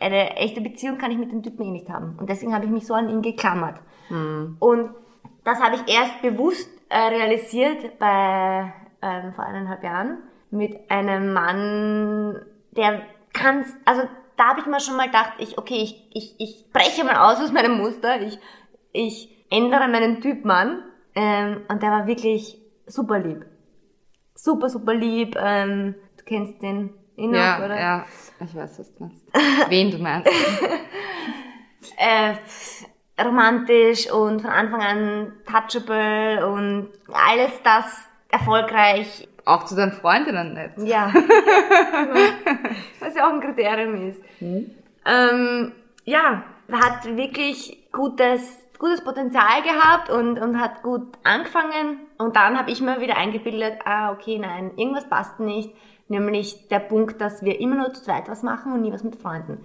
eine 0.00 0.36
echte 0.36 0.60
Beziehung 0.60 0.98
kann 0.98 1.10
ich 1.10 1.16
mit 1.16 1.32
dem 1.32 1.42
Typen 1.42 1.64
eh 1.64 1.70
nicht 1.70 1.88
haben. 1.88 2.16
Und 2.20 2.28
deswegen 2.28 2.54
habe 2.54 2.66
ich 2.66 2.70
mich 2.70 2.86
so 2.86 2.92
an 2.92 3.08
ihn 3.08 3.22
geklammert. 3.22 3.80
Und 4.60 4.90
das 5.44 5.62
habe 5.62 5.76
ich 5.76 5.94
erst 5.94 6.20
bewusst 6.20 6.68
äh, 6.90 6.98
realisiert 6.98 7.98
bei 7.98 8.72
ähm, 9.02 9.32
vor 9.34 9.44
eineinhalb 9.44 9.82
Jahren 9.82 10.18
mit 10.50 10.90
einem 10.90 11.32
Mann, 11.32 12.40
der 12.72 13.02
kann, 13.32 13.64
also 13.84 14.02
da 14.36 14.48
habe 14.48 14.60
ich 14.60 14.66
mir 14.66 14.80
schon 14.80 14.96
mal 14.96 15.06
gedacht, 15.06 15.32
ich 15.38 15.58
okay, 15.58 15.76
ich, 15.76 16.10
ich, 16.12 16.34
ich 16.38 16.70
breche 16.72 17.04
mal 17.04 17.16
aus 17.16 17.40
aus 17.40 17.52
meinem 17.52 17.78
Muster, 17.78 18.20
ich, 18.20 18.38
ich 18.92 19.46
ändere 19.50 19.88
meinen 19.88 20.20
Typ 20.20 20.44
Mann 20.44 20.82
ähm, 21.14 21.62
und 21.68 21.82
der 21.82 21.90
war 21.90 22.06
wirklich 22.06 22.60
super 22.86 23.18
lieb, 23.18 23.44
super 24.34 24.68
super 24.68 24.94
lieb. 24.94 25.36
Ähm, 25.38 25.94
du 26.16 26.24
kennst 26.24 26.60
den 26.62 26.90
noch, 27.16 27.32
Ja, 27.32 27.64
oder? 27.64 27.80
ja. 27.80 28.04
Ich 28.44 28.54
weiß, 28.54 28.78
was 28.78 28.94
du 28.94 29.04
meinst. 29.04 29.26
Wen 29.68 29.90
du 29.90 29.98
meinst. 29.98 30.30
äh, 31.96 32.34
romantisch 33.22 34.10
und 34.10 34.42
von 34.42 34.50
Anfang 34.50 34.82
an 34.82 35.32
touchable 35.46 36.46
und 36.46 36.90
alles 37.12 37.52
das 37.62 38.06
erfolgreich. 38.28 39.28
Auch 39.46 39.64
zu 39.64 39.76
deinen 39.76 39.92
Freundinnen 39.92 40.54
nicht. 40.54 40.78
Ja. 40.88 41.12
Was 43.00 43.14
ja 43.14 43.28
auch 43.28 43.32
ein 43.32 43.40
Kriterium 43.40 44.08
ist. 44.08 44.20
Ähm, 44.40 45.72
ja, 46.04 46.42
hat 46.72 47.04
wirklich 47.16 47.88
gutes, 47.92 48.58
gutes 48.78 49.02
Potenzial 49.02 49.62
gehabt 49.62 50.10
und, 50.10 50.38
und 50.38 50.60
hat 50.60 50.82
gut 50.82 51.16
angefangen. 51.24 52.00
Und 52.18 52.36
dann 52.36 52.58
habe 52.58 52.70
ich 52.70 52.80
mir 52.80 53.00
wieder 53.00 53.16
eingebildet, 53.16 53.78
ah, 53.84 54.12
okay, 54.12 54.38
nein, 54.38 54.70
irgendwas 54.76 55.08
passt 55.08 55.38
nicht. 55.40 55.70
Nämlich 56.08 56.68
der 56.68 56.78
Punkt, 56.78 57.20
dass 57.20 57.42
wir 57.42 57.60
immer 57.60 57.76
nur 57.76 57.92
zu 57.92 58.02
zweit 58.02 58.28
was 58.28 58.42
machen 58.42 58.72
und 58.72 58.82
nie 58.82 58.92
was 58.92 59.02
mit 59.04 59.16
Freunden. 59.16 59.64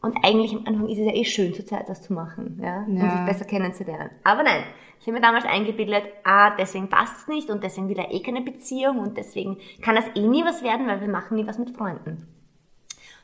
Und 0.00 0.16
eigentlich 0.22 0.52
am 0.54 0.64
Anfang 0.66 0.88
ist 0.88 0.98
es 0.98 1.06
ja 1.06 1.12
eh 1.14 1.24
schön, 1.24 1.54
zu 1.54 1.64
zweit 1.64 1.88
was 1.88 2.02
zu 2.02 2.12
machen, 2.12 2.60
ja, 2.62 2.84
um 2.86 2.96
Ja. 2.96 3.10
sich 3.10 3.24
besser 3.24 3.44
kennenzulernen. 3.46 4.10
Aber 4.22 4.42
nein, 4.44 4.62
ich 5.00 5.06
habe 5.06 5.14
mir 5.14 5.20
damals 5.20 5.44
eingebildet, 5.44 6.04
ah, 6.24 6.50
deswegen 6.56 6.88
passt 6.88 7.22
es 7.22 7.26
nicht 7.28 7.50
und 7.50 7.64
deswegen 7.64 7.88
will 7.88 7.98
er 7.98 8.12
eh 8.12 8.20
keine 8.20 8.42
Beziehung 8.42 8.98
und 8.98 9.16
deswegen 9.16 9.58
kann 9.82 9.96
das 9.96 10.04
eh 10.14 10.26
nie 10.26 10.44
was 10.44 10.62
werden, 10.62 10.86
weil 10.86 11.00
wir 11.00 11.08
machen 11.08 11.36
nie 11.36 11.46
was 11.46 11.58
mit 11.58 11.76
Freunden. 11.76 12.28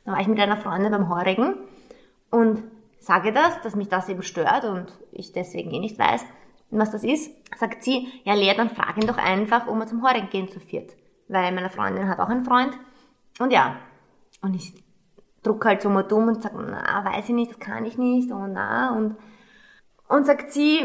Dann 0.04 0.14
war 0.14 0.20
ich 0.20 0.26
mit 0.26 0.40
einer 0.40 0.56
Freundin 0.56 0.90
beim 0.90 1.08
Heurigen 1.08 1.54
und 2.30 2.62
sage 2.98 3.32
das, 3.32 3.60
dass 3.62 3.76
mich 3.76 3.88
das 3.88 4.08
eben 4.08 4.22
stört 4.22 4.64
und 4.64 4.87
ich 5.12 5.32
deswegen 5.32 5.70
eh 5.70 5.78
nicht 5.80 5.98
weiß, 5.98 6.24
was 6.78 6.90
das 6.90 7.04
ist. 7.04 7.30
Sagt 7.58 7.82
sie, 7.82 8.08
ja 8.24 8.34
Lea, 8.34 8.54
dann 8.56 8.70
frag 8.70 8.96
ihn 8.96 9.06
doch 9.06 9.18
einfach, 9.18 9.66
ob 9.66 9.76
wir 9.78 9.87
zum 9.87 10.02
Heurigen 10.02 10.30
gehen 10.30 10.48
zu 10.48 10.60
viert. 10.60 10.92
Weil 11.28 11.52
meine 11.52 11.70
Freundin 11.70 12.08
hat 12.08 12.18
auch 12.18 12.28
einen 12.28 12.44
Freund. 12.44 12.76
Und 13.38 13.52
ja, 13.52 13.76
und 14.42 14.54
ich 14.54 14.72
druck 15.42 15.64
halt 15.64 15.82
so 15.82 15.90
mal 15.90 16.02
dumm 16.02 16.28
und 16.28 16.42
sag, 16.42 16.52
na, 16.54 17.04
weiß 17.04 17.28
ich 17.28 17.34
nicht, 17.34 17.50
das 17.50 17.58
kann 17.58 17.84
ich 17.84 17.98
nicht 17.98 18.30
und 18.30 18.52
na 18.52 18.96
und 18.96 19.16
und 20.06 20.26
sagt 20.26 20.52
sie, 20.52 20.80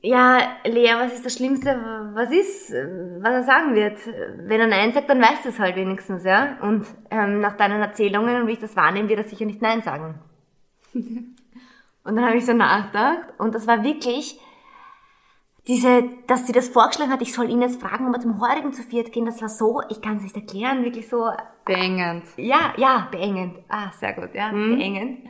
ja, 0.00 0.38
Lea, 0.64 0.94
was 0.96 1.14
ist 1.14 1.24
das 1.24 1.34
Schlimmste, 1.34 1.70
was 2.14 2.30
ist, 2.32 2.72
was 2.72 3.32
er 3.32 3.42
sagen 3.44 3.74
wird? 3.74 3.98
Wenn 4.36 4.60
er 4.60 4.66
Nein 4.66 4.92
sagt, 4.92 5.08
dann 5.08 5.20
weißt 5.20 5.44
du 5.44 5.50
es 5.50 5.60
halt 5.60 5.76
wenigstens, 5.76 6.24
ja. 6.24 6.58
Und 6.60 6.86
ähm, 7.10 7.40
nach 7.40 7.56
deinen 7.56 7.80
Erzählungen 7.80 8.42
und 8.42 8.48
wie 8.48 8.52
ich 8.52 8.58
das 8.58 8.74
wahrnehme, 8.74 9.08
wird 9.08 9.20
er 9.20 9.28
sicher 9.28 9.44
nicht 9.44 9.62
Nein 9.62 9.82
sagen. 9.82 10.18
und 10.94 11.36
dann 12.04 12.24
habe 12.24 12.36
ich 12.36 12.46
so 12.46 12.52
nachgedacht 12.52 13.28
und 13.38 13.54
das 13.54 13.66
war 13.66 13.84
wirklich 13.84 14.40
diese, 15.68 16.04
dass 16.26 16.46
sie 16.46 16.52
das 16.52 16.68
vorgeschlagen 16.68 17.12
hat, 17.12 17.22
ich 17.22 17.32
soll 17.32 17.48
ihn 17.48 17.62
jetzt 17.62 17.80
fragen, 17.80 18.06
ob 18.06 18.14
wir 18.14 18.20
zum 18.20 18.40
Heurigen 18.40 18.72
zu 18.72 18.82
viert 18.82 19.12
gehen, 19.12 19.26
das 19.26 19.40
war 19.40 19.48
so, 19.48 19.80
ich 19.88 20.02
kann 20.02 20.16
es 20.16 20.24
nicht 20.24 20.36
erklären, 20.36 20.84
wirklich 20.84 21.08
so, 21.08 21.30
Beengend. 21.64 22.24
ja, 22.36 22.72
ja, 22.76 23.08
beengend. 23.10 23.58
Ah, 23.68 23.92
sehr 23.92 24.12
gut, 24.14 24.34
ja, 24.34 24.50
beengend. 24.50 25.20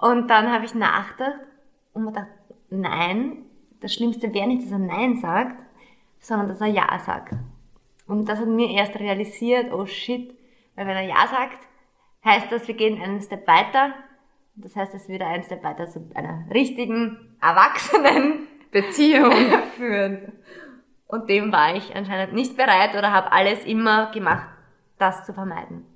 Und 0.00 0.28
dann 0.28 0.50
habe 0.50 0.64
ich 0.64 0.74
nachgedacht 0.74 1.40
und 1.92 2.04
mir 2.04 2.12
gedacht, 2.12 2.28
nein, 2.70 3.44
das 3.80 3.92
Schlimmste 3.94 4.32
wäre 4.32 4.46
nicht, 4.46 4.64
dass 4.64 4.72
er 4.72 4.78
Nein 4.78 5.16
sagt, 5.16 5.56
sondern 6.20 6.48
dass 6.48 6.60
er 6.60 6.68
Ja 6.68 6.98
sagt. 6.98 7.34
Und 8.06 8.28
das 8.28 8.38
hat 8.38 8.48
mir 8.48 8.70
erst 8.70 8.98
realisiert, 8.98 9.72
oh 9.72 9.86
shit, 9.86 10.34
weil 10.74 10.86
wenn 10.86 10.96
er 10.96 11.06
Ja 11.06 11.26
sagt, 11.28 11.66
heißt 12.24 12.50
das, 12.50 12.66
wir 12.66 12.74
gehen 12.74 13.00
einen 13.00 13.20
Step 13.20 13.46
weiter. 13.46 13.92
Das 14.54 14.74
heißt, 14.74 14.92
dass 14.94 15.06
wir 15.08 15.16
wieder 15.16 15.26
einen 15.28 15.44
Step 15.44 15.62
weiter 15.62 15.86
zu 15.86 16.10
einer 16.14 16.44
richtigen, 16.52 17.36
erwachsenen 17.40 18.47
Beziehung. 18.70 19.32
führen. 19.76 20.32
Und 21.06 21.30
dem 21.30 21.52
war 21.52 21.74
ich 21.74 21.94
anscheinend 21.96 22.34
nicht 22.34 22.56
bereit 22.56 22.94
oder 22.96 23.12
habe 23.12 23.32
alles 23.32 23.64
immer 23.64 24.10
gemacht, 24.10 24.46
das 24.98 25.24
zu 25.24 25.32
vermeiden. 25.32 25.86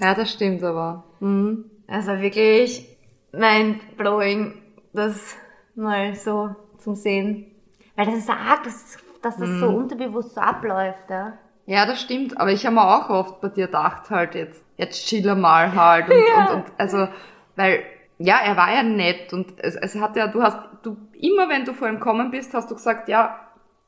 Ja, 0.00 0.14
das 0.14 0.32
stimmt 0.32 0.62
aber. 0.62 1.04
Mhm. 1.20 1.70
Also 1.86 2.20
wirklich 2.20 2.88
mind-blowing, 3.32 4.54
das 4.94 5.36
mal 5.74 6.14
so 6.14 6.54
zum 6.78 6.94
Sehen. 6.94 7.46
Weil 7.94 8.06
das 8.06 8.16
ist 8.16 8.30
arg, 8.30 8.64
dass, 8.64 8.98
dass 9.20 9.36
das 9.36 9.50
so 9.60 9.68
unterbewusst 9.68 10.34
so 10.34 10.40
abläuft, 10.40 11.10
ja. 11.10 11.34
Ja, 11.66 11.86
das 11.86 12.00
stimmt. 12.00 12.38
Aber 12.40 12.50
ich 12.50 12.64
habe 12.64 12.74
mir 12.74 12.82
auch 12.82 13.08
oft 13.10 13.40
bei 13.40 13.48
dir 13.48 13.66
gedacht, 13.66 14.10
halt 14.10 14.34
jetzt, 14.34 14.64
jetzt 14.76 15.06
chill 15.06 15.26
er 15.26 15.36
mal 15.36 15.74
halt 15.74 16.08
und, 16.08 16.14
Ja. 16.36 16.46
und, 16.46 16.54
und 16.56 16.64
also, 16.78 17.08
weil, 17.54 17.84
ja, 18.22 18.38
er 18.44 18.56
war 18.56 18.72
ja 18.74 18.82
nett 18.82 19.32
und 19.32 19.54
es, 19.58 19.76
es 19.76 19.96
hat 20.00 20.16
ja, 20.16 20.26
du 20.28 20.42
hast, 20.42 20.58
du, 20.82 20.96
immer 21.12 21.48
wenn 21.48 21.64
du 21.64 21.72
vor 21.72 21.88
ihm 21.88 21.96
gekommen 21.96 22.30
bist, 22.30 22.54
hast 22.54 22.70
du 22.70 22.74
gesagt, 22.74 23.08
ja, 23.08 23.38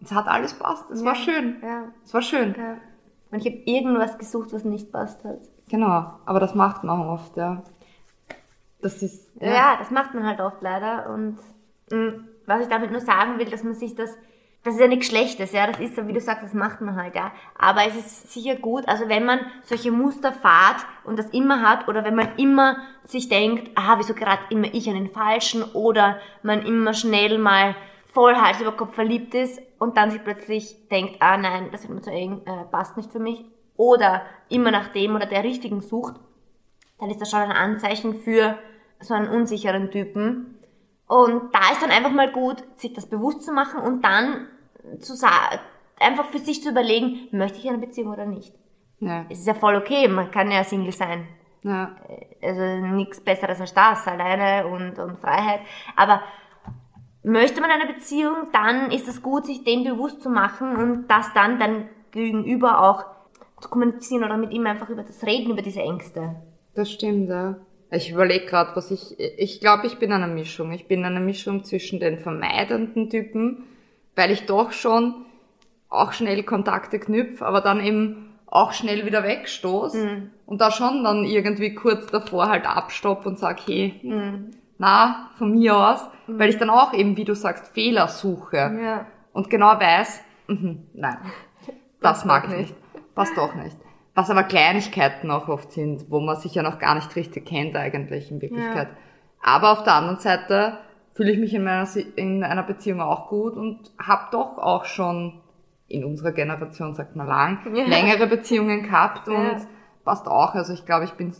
es 0.03 0.13
hat 0.13 0.27
alles 0.27 0.55
passt, 0.55 0.91
es 0.91 1.05
war 1.05 1.15
schön. 1.15 1.57
Ja, 1.63 1.85
Es 2.05 2.13
war 2.15 2.23
schön. 2.23 2.55
ja. 2.59 2.77
Und 3.31 3.39
ich 3.39 3.47
habe 3.47 3.63
irgendwas 3.65 4.19
gesucht, 4.19 4.53
was 4.53 4.65
nicht 4.65 4.93
passt 4.93 5.25
hat. 5.25 5.39
Genau. 5.69 6.13
Aber 6.27 6.39
das 6.41 6.55
macht 6.55 6.85
man 6.85 7.01
auch 7.01 7.13
oft, 7.15 7.37
ja. 7.37 7.63
Das 8.81 9.03
ist, 9.03 9.33
Ja. 9.41 9.77
das 9.79 9.91
macht 9.91 10.15
man 10.15 10.25
halt 10.27 10.41
oft 10.41 10.61
leider. 10.61 11.09
Und 11.11 11.39
mh, 11.91 12.13
was 12.47 12.63
ich 12.63 12.69
damit 12.69 12.91
nur 12.93 13.01
sagen 13.01 13.39
will, 13.39 13.47
dass 13.51 13.65
man 13.65 13.75
sich 13.75 13.95
das 13.95 14.11
das 14.65 14.75
ist 14.75 14.81
ja 14.81 14.89
nichts 14.89 15.07
Schlechtes, 15.07 15.53
ja, 15.53 15.67
das 15.67 15.79
ist 15.79 15.95
so, 15.95 16.09
wie 16.09 16.15
du 16.15 16.21
sagst, 16.21 16.43
das 16.43 16.55
macht 16.55 16.81
man 16.81 16.97
halt, 16.97 17.15
ja. 17.15 17.33
Aber 17.59 17.87
es 17.87 17.97
ist 17.97 18.33
sicher 18.33 18.57
gut, 18.57 18.89
also 18.89 19.09
wenn 19.09 19.27
man 19.27 19.41
solche 19.63 19.93
Muster 19.93 20.33
fahrt 20.33 20.87
und 21.05 21.19
das 21.19 21.29
immer 21.31 21.61
hat, 21.61 21.87
oder 21.87 22.03
wenn 22.03 22.15
man 22.15 22.37
immer 22.39 22.79
sich 23.05 23.29
denkt, 23.29 23.71
ah, 23.75 23.97
wieso 23.99 24.15
gerade 24.15 24.43
immer 24.49 24.73
ich 24.73 24.89
an 24.89 24.95
den 24.95 25.11
Falschen, 25.11 25.63
oder 25.75 26.19
man 26.43 26.65
immer 26.65 26.95
schnell 26.95 27.39
mal 27.39 27.77
voll 28.07 28.37
Hals 28.37 28.61
über 28.61 28.73
Kopf 28.73 28.95
verliebt 28.95 29.35
ist 29.35 29.61
und 29.79 29.99
dann 29.99 30.11
sich 30.11 30.25
plötzlich 30.25 30.89
denkt, 30.89 31.17
ah 31.21 31.37
nein, 31.37 31.69
das 31.71 31.83
wird 31.83 31.95
mir 31.95 32.01
zu 32.01 32.11
eng, 32.11 32.41
äh, 32.47 32.65
passt 32.71 32.97
nicht 32.97 33.13
für 33.13 33.19
mich, 33.19 33.45
oder 33.77 34.23
immer 34.49 34.71
nach 34.71 34.89
dem 34.89 35.15
oder 35.15 35.27
der 35.27 35.45
richtigen 35.45 35.83
sucht, 35.83 36.15
dann 36.99 37.11
ist 37.11 37.21
das 37.21 37.31
schon 37.31 37.41
ein 37.41 37.53
Anzeichen 37.53 38.15
für 38.15 38.59
so 39.01 39.13
einen 39.13 39.29
unsicheren 39.29 39.91
Typen. 39.91 40.59
Und 41.07 41.55
da 41.55 41.73
ist 41.73 41.83
dann 41.83 41.91
einfach 41.91 42.11
mal 42.11 42.31
gut, 42.33 42.65
sich 42.77 42.93
das 42.93 43.07
bewusst 43.07 43.43
zu 43.43 43.53
machen 43.53 43.81
und 43.83 44.03
dann 44.03 44.49
zu 45.01 45.15
sagen, 45.15 45.61
einfach 46.01 46.27
für 46.27 46.39
sich 46.39 46.63
zu 46.63 46.71
überlegen, 46.71 47.29
möchte 47.31 47.59
ich 47.59 47.69
eine 47.69 47.79
Beziehung 47.79 48.13
oder 48.13 48.27
nicht. 48.27 48.55
Ja. 49.01 49.27
Es 49.29 49.41
ist 49.41 49.47
ja 49.47 49.55
voll 49.55 49.77
okay, 49.77 50.09
man 50.09 50.31
kann 50.31 50.51
ja 50.51 50.65
Single 50.65 50.93
sein. 50.93 51.27
Ja. 51.63 51.97
Also 52.43 52.87
nichts 52.87 53.21
Besseres 53.21 53.61
als 53.61 53.75
das, 53.75 54.07
alleine 54.07 54.67
und, 54.67 54.99
und 54.99 55.19
Freiheit. 55.19 55.61
Aber 55.97 56.23
möchte 57.23 57.61
man 57.61 57.71
eine 57.71 57.93
Beziehung, 57.93 58.49
dann 58.53 58.91
ist 58.91 59.09
es 59.09 59.23
gut, 59.23 59.47
sich 59.47 59.65
dem 59.65 59.85
bewusst 59.85 60.23
zu 60.23 60.31
machen 60.31 60.77
und 60.77 61.09
das 61.09 61.33
dann 61.33 61.59
dann 61.59 61.89
gegenüber 62.11 62.83
auch 62.83 63.05
zu 63.61 63.69
kommunizieren 63.69 64.25
oder 64.25 64.37
mit 64.37 64.53
ihm 64.53 64.67
einfach 64.67 64.89
über 64.91 65.03
das 65.03 65.25
Reden, 65.25 65.51
über 65.51 65.63
diese 65.63 65.81
Ängste. 65.81 66.37
Das 66.75 66.91
stimmt, 66.91 67.29
ja. 67.29 67.57
Ich 67.95 68.11
überlege 68.11 68.47
gerade, 68.47 68.75
was 68.75 68.91
ich. 68.91 69.19
Ich 69.39 69.61
glaube, 69.61 69.87
ich 69.87 69.99
bin 69.99 70.13
eine 70.13 70.27
Mischung. 70.27 70.73
Ich 70.73 70.87
bin 70.89 71.05
eine 71.05 71.21
Mischung 71.21 71.65
zwischen 71.65 72.01
den 72.01 72.19
vermeidenden 72.19 73.09
Typen, 73.11 73.65
weil 74.17 74.31
ich 74.31 74.47
doch 74.47 74.73
schon 74.73 75.15
auch 75.89 76.13
schnell 76.13 76.43
Kontakte 76.43 76.99
knüpfe, 76.99 77.47
aber 77.47 77.61
dann 77.61 77.81
eben 77.85 78.31
auch 78.47 78.73
schnell 78.73 79.07
wieder 79.07 79.23
wegstoß 79.23 79.95
Mhm. 79.95 80.31
und 80.47 80.61
da 80.61 80.71
schon 80.71 81.05
dann 81.05 81.25
irgendwie 81.25 81.75
kurz 81.75 82.07
davor 82.07 82.49
halt 82.49 82.67
abstopp 82.67 83.27
und 83.27 83.39
sag, 83.39 83.61
hey, 83.67 83.95
Mhm. 84.03 84.51
na, 84.79 85.31
von 85.39 85.53
mir 85.53 85.77
aus, 85.77 86.01
weil 86.27 86.51
ich 86.51 86.59
dann 86.59 86.71
auch 86.71 86.93
eben, 86.95 87.17
wie 87.17 87.25
du 87.25 87.35
sagst, 87.35 87.69
Fehler 87.75 88.09
suche 88.09 88.57
Ja. 88.57 89.07
und 89.33 89.51
genau 89.51 89.79
weiß, 89.79 90.21
mhm, 90.49 90.83
nein, 90.95 91.19
das 92.01 92.19
Das 92.21 92.25
mag 92.25 92.45
ich 92.45 92.51
nicht. 92.51 92.61
nicht. 92.61 93.15
Passt 93.15 93.37
doch 93.37 93.55
nicht. 93.55 93.77
Was 94.15 94.31
aber 94.31 94.45
Kleinigkeiten 94.45 95.31
auch 95.31 95.49
oft 95.49 95.73
sind, 95.73 96.11
wo 96.11 96.21
man 96.21 96.37
sich 96.37 96.55
ja 96.55 96.63
noch 96.63 96.79
gar 96.79 96.95
nicht 96.95 97.15
richtig 97.17 97.47
kennt 97.47 97.75
eigentlich 97.77 98.31
in 98.31 98.41
Wirklichkeit. 98.41 98.89
Aber 99.43 99.73
auf 99.73 99.83
der 99.83 99.95
anderen 99.95 100.19
Seite 100.19 100.79
fühle 101.15 101.33
ich 101.33 101.39
mich 101.39 101.53
in, 101.55 101.65
meiner, 101.65 101.87
in 102.17 102.43
einer 102.45 102.63
Beziehung 102.63 103.01
auch 103.01 103.29
gut 103.29 103.57
und 103.57 103.81
habe 103.99 104.27
doch 104.31 104.59
auch 104.59 104.85
schon 104.85 105.41
in 105.89 106.05
unserer 106.05 106.33
Generation, 106.33 106.95
sagt 106.95 107.15
man 107.17 107.27
lang, 107.27 107.59
Ja. 107.75 107.85
längere 107.87 108.27
Beziehungen 108.27 108.83
gehabt 108.85 109.29
und 109.29 109.35
Ja. 109.35 109.57
passt 110.05 110.27
auch. 110.29 110.55
Also 110.55 110.73
ich 110.73 110.87
glaube, 110.87 111.05
ich 111.05 111.13
bin, 111.13 111.35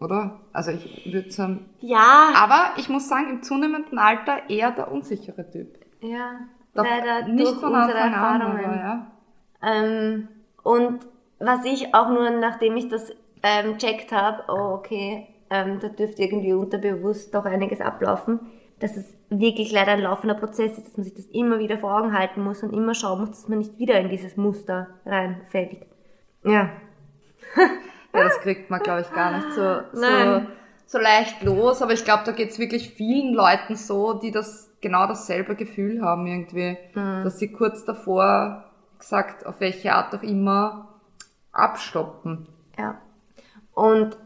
oder? 0.00 0.40
Also 0.52 0.70
ich 0.70 1.12
würde 1.12 1.30
sagen, 1.30 1.68
Ja, 1.80 2.30
aber 2.36 2.70
ich 2.76 2.88
muss 2.88 3.08
sagen, 3.08 3.28
im 3.30 3.42
zunehmenden 3.42 3.98
Alter 3.98 4.48
eher 4.48 4.70
der 4.70 4.90
unsichere 4.90 5.50
Typ. 5.50 5.78
ja. 6.00 6.38
Leider 6.76 7.28
nicht 7.28 7.46
durch 7.46 7.60
von 7.60 7.72
unsere 7.72 8.00
Anfang 8.00 8.14
an, 8.24 8.40
Erfahrungen. 8.40 8.64
aber 8.64 8.76
ja. 8.76 9.06
Ähm, 9.62 10.28
und 10.64 11.06
was 11.38 11.64
ich 11.64 11.94
auch 11.94 12.08
nur, 12.08 12.30
nachdem 12.30 12.76
ich 12.76 12.88
das 12.88 13.12
ähm, 13.42 13.78
checkt 13.78 14.12
habe, 14.12 14.44
oh 14.48 14.74
okay, 14.74 15.28
ähm, 15.50 15.78
da 15.80 15.88
dürfte 15.88 16.22
irgendwie 16.22 16.52
unterbewusst 16.52 17.34
doch 17.34 17.44
einiges 17.44 17.80
ablaufen, 17.80 18.40
dass 18.80 18.96
es 18.96 19.14
wirklich 19.30 19.72
leider 19.72 19.92
ein 19.92 20.00
laufender 20.00 20.34
Prozess 20.34 20.78
ist, 20.78 20.86
dass 20.86 20.96
man 20.96 21.04
sich 21.04 21.14
das 21.14 21.26
immer 21.26 21.58
wieder 21.58 21.78
vor 21.78 21.96
Augen 21.96 22.16
halten 22.16 22.42
muss 22.42 22.62
und 22.62 22.72
immer 22.72 22.94
schauen 22.94 23.20
muss, 23.20 23.30
dass 23.30 23.48
man 23.48 23.58
nicht 23.58 23.78
wieder 23.78 23.98
in 24.00 24.08
dieses 24.08 24.36
Muster 24.36 24.88
reinfällt. 25.04 25.86
Ja. 26.44 26.70
Ja, 28.14 28.22
das 28.22 28.40
kriegt 28.40 28.70
man, 28.70 28.80
glaube 28.80 29.00
ich, 29.00 29.12
gar 29.12 29.36
nicht 29.36 29.52
so, 29.54 29.80
so, 29.92 30.42
so 30.86 30.98
leicht 30.98 31.42
los. 31.42 31.82
Aber 31.82 31.92
ich 31.92 32.04
glaube, 32.04 32.22
da 32.24 32.30
geht's 32.30 32.60
wirklich 32.60 32.90
vielen 32.90 33.34
Leuten 33.34 33.74
so, 33.74 34.14
die 34.14 34.30
das 34.30 34.70
genau 34.80 35.06
dasselbe 35.08 35.56
Gefühl 35.56 36.00
haben 36.00 36.26
irgendwie. 36.26 36.78
Mhm. 36.94 37.24
Dass 37.24 37.40
sie 37.40 37.50
kurz 37.50 37.84
davor 37.84 38.70
gesagt, 38.98 39.44
auf 39.46 39.58
welche 39.58 39.94
Art 39.94 40.14
auch 40.14 40.22
immer, 40.22 40.93
abstoppen. 41.54 42.48
Ja. 42.78 43.00
Und 43.72 44.16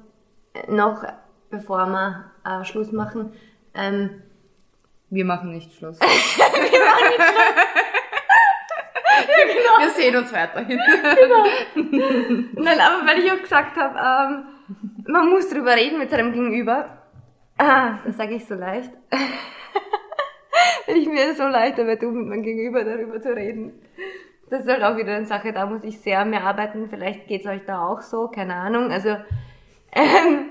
noch, 0.69 1.05
bevor 1.51 1.87
wir 1.87 2.31
äh, 2.45 2.65
Schluss 2.65 2.93
machen, 2.93 3.33
ähm, 3.75 4.23
Wir 5.11 5.25
machen 5.25 5.53
nicht 5.53 5.73
Schluss. 5.75 5.99
wir 6.01 6.07
machen 6.07 7.09
nicht 7.09 7.19
Wir 9.79 9.91
sehen 9.91 10.17
uns 10.17 10.33
weiterhin. 10.33 10.81
Nein, 12.55 12.81
aber 12.81 13.07
weil 13.07 13.21
ich 13.21 13.31
auch 13.31 13.41
gesagt 13.41 13.77
habe, 13.77 13.99
ähm, 13.99 14.45
man 15.07 15.31
muss 15.31 15.49
drüber 15.49 15.75
reden 15.75 15.99
mit 15.99 16.11
seinem 16.11 16.33
Gegenüber. 16.33 16.99
Ah, 17.57 17.99
das 18.05 18.17
sage 18.17 18.35
ich 18.35 18.47
so 18.47 18.55
leicht. 18.55 18.91
weil 20.87 20.97
ich 20.97 21.09
mir 21.09 21.35
so 21.35 21.45
leicht 21.45 21.79
damit 21.79 22.01
tue, 22.01 22.11
mit 22.11 22.29
meinem 22.29 22.43
Gegenüber 22.43 22.85
darüber 22.85 23.21
zu 23.21 23.35
reden. 23.35 23.73
Das 24.51 24.63
ist 24.63 24.69
halt 24.69 24.83
auch 24.83 24.97
wieder 24.97 25.17
eine 25.17 25.27
Sache, 25.27 25.53
da 25.53 25.67
muss 25.67 25.85
ich 25.85 26.01
sehr 26.01 26.25
mehr 26.25 26.45
arbeiten. 26.45 26.89
Vielleicht 26.89 27.27
geht's 27.27 27.47
euch 27.47 27.63
da 27.67 27.87
auch 27.87 28.01
so, 28.03 28.29
keine 28.29 28.55
Ahnung. 28.55 28.91
Also, 28.91 29.17
ähm, 29.93 30.51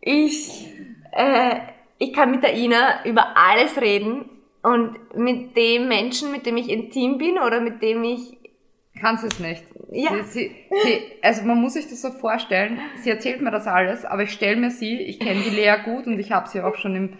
ich, 0.00 0.72
äh, 1.12 1.56
ich 1.98 2.12
kann 2.12 2.30
mit 2.30 2.42
der 2.42 2.54
Ina 2.54 3.04
über 3.04 3.36
alles 3.36 3.80
reden. 3.80 4.30
Und 4.62 5.14
mit 5.16 5.56
dem 5.56 5.86
Menschen, 5.86 6.32
mit 6.32 6.44
dem 6.44 6.56
ich 6.56 6.68
intim 6.68 7.18
bin 7.18 7.38
oder 7.38 7.60
mit 7.60 7.82
dem 7.82 8.02
ich 8.02 8.36
Kannst 9.00 9.24
es 9.24 9.38
nicht. 9.38 9.62
Ja. 9.90 10.10
Sie, 10.24 10.24
sie, 10.24 10.56
sie, 10.82 11.02
also 11.22 11.42
man 11.44 11.60
muss 11.60 11.74
sich 11.74 11.88
das 11.88 12.00
so 12.02 12.10
vorstellen, 12.10 12.78
sie 12.96 13.10
erzählt 13.10 13.40
mir 13.40 13.50
das 13.50 13.66
alles, 13.66 14.04
aber 14.04 14.22
ich 14.22 14.32
stelle 14.32 14.56
mir 14.56 14.70
sie, 14.70 14.96
ich 14.96 15.20
kenne 15.20 15.42
die 15.42 15.54
Lea 15.54 15.76
gut 15.84 16.06
und 16.06 16.18
ich 16.18 16.32
habe 16.32 16.48
sie 16.48 16.62
auch 16.62 16.76
schon 16.76 16.96
im, 16.96 17.12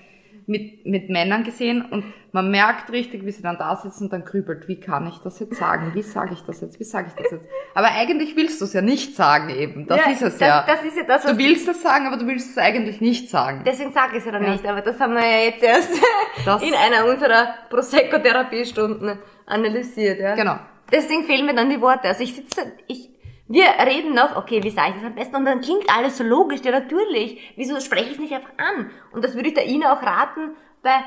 mit, 0.48 0.86
mit 0.86 1.10
Männern 1.10 1.42
gesehen 1.44 1.82
und 1.82 2.04
man 2.32 2.50
merkt 2.50 2.90
richtig, 2.92 3.24
wie 3.24 3.30
sie 3.32 3.42
dann 3.42 3.56
da 3.58 3.74
sitzt 3.76 4.00
und 4.00 4.12
dann 4.12 4.24
grübelt, 4.24 4.68
wie 4.68 4.78
kann 4.78 5.06
ich 5.08 5.18
das 5.18 5.40
jetzt 5.40 5.56
sagen, 5.56 5.90
wie 5.94 6.02
sage 6.02 6.34
ich 6.34 6.42
das 6.42 6.60
jetzt, 6.60 6.78
wie 6.78 6.84
sage 6.84 7.08
ich 7.08 7.20
das 7.22 7.32
jetzt. 7.32 7.48
Aber 7.74 7.88
eigentlich 7.88 8.36
willst 8.36 8.60
du 8.60 8.66
es 8.66 8.72
ja 8.72 8.80
nicht 8.82 9.16
sagen 9.16 9.48
eben, 9.50 9.86
das 9.86 9.98
Ja, 9.98 10.10
ist 10.10 10.22
es 10.22 10.38
das, 10.38 10.40
ja. 10.48 10.64
Das 10.66 10.84
ist 10.84 10.96
ja 10.96 11.02
das, 11.04 11.24
was 11.24 11.32
du 11.32 11.38
willst 11.38 11.66
es 11.68 11.82
sagen, 11.82 12.06
aber 12.06 12.16
du 12.16 12.26
willst 12.26 12.50
es 12.50 12.58
eigentlich 12.58 13.00
nicht 13.00 13.28
sagen. 13.30 13.62
Deswegen 13.66 13.92
sage 13.92 14.12
ich 14.12 14.18
es 14.18 14.26
ja 14.26 14.32
dann 14.32 14.44
Ja. 14.44 14.50
nicht, 14.52 14.66
aber 14.66 14.82
das 14.82 15.00
haben 15.00 15.14
wir 15.14 15.22
ja 15.26 15.44
jetzt 15.46 15.62
erst 15.62 15.90
Das- 16.44 16.62
in 16.62 16.74
einer 16.74 17.06
unserer 17.10 17.54
Prosecco-Therapiestunden 17.70 19.18
analysiert. 19.46 20.20
Ja. 20.20 20.34
Genau. 20.34 20.56
Deswegen 20.92 21.24
fehlen 21.24 21.46
mir 21.46 21.54
dann 21.54 21.70
die 21.70 21.80
Worte. 21.80 22.08
Also 22.08 22.22
ich 22.22 22.34
sitze, 22.34 22.72
ich, 22.86 23.10
wir 23.48 23.64
reden 23.86 24.14
noch, 24.14 24.36
okay, 24.36 24.62
wie 24.62 24.70
sage 24.70 24.90
ich 24.90 24.94
das 24.96 25.04
am 25.04 25.14
besten? 25.14 25.36
Und 25.36 25.44
dann 25.44 25.60
klingt 25.60 25.84
alles 25.94 26.18
so 26.18 26.24
logisch, 26.24 26.60
ja 26.64 26.72
natürlich. 26.72 27.52
Wieso 27.56 27.78
spreche 27.80 28.06
ich 28.06 28.12
es 28.12 28.18
nicht 28.18 28.32
einfach 28.34 28.50
an? 28.58 28.90
Und 29.12 29.24
das 29.24 29.34
würde 29.34 29.48
ich 29.48 29.54
der 29.54 29.66
Ina 29.68 29.92
auch 29.92 30.02
raten, 30.02 30.50
bei 30.82 30.98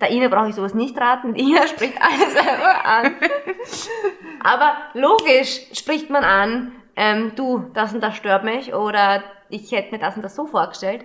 der 0.00 0.10
Ina 0.10 0.28
brauche 0.28 0.48
ich 0.50 0.54
sowas 0.54 0.74
nicht 0.74 0.96
raten, 1.00 1.34
die 1.34 1.42
Ina 1.42 1.66
spricht 1.66 2.00
alles 2.00 2.32
selber 2.32 2.84
an. 2.84 3.14
Aber 4.42 4.72
logisch 4.94 5.66
spricht 5.72 6.10
man 6.10 6.24
an, 6.24 6.72
ähm, 6.96 7.32
du, 7.36 7.70
das 7.74 7.92
und 7.94 8.00
das 8.02 8.16
stört 8.16 8.44
mich 8.44 8.74
oder 8.74 9.22
ich 9.48 9.72
hätte 9.72 9.92
mir 9.92 9.98
das 9.98 10.16
und 10.16 10.22
das 10.22 10.36
so 10.36 10.46
vorgestellt. 10.46 11.04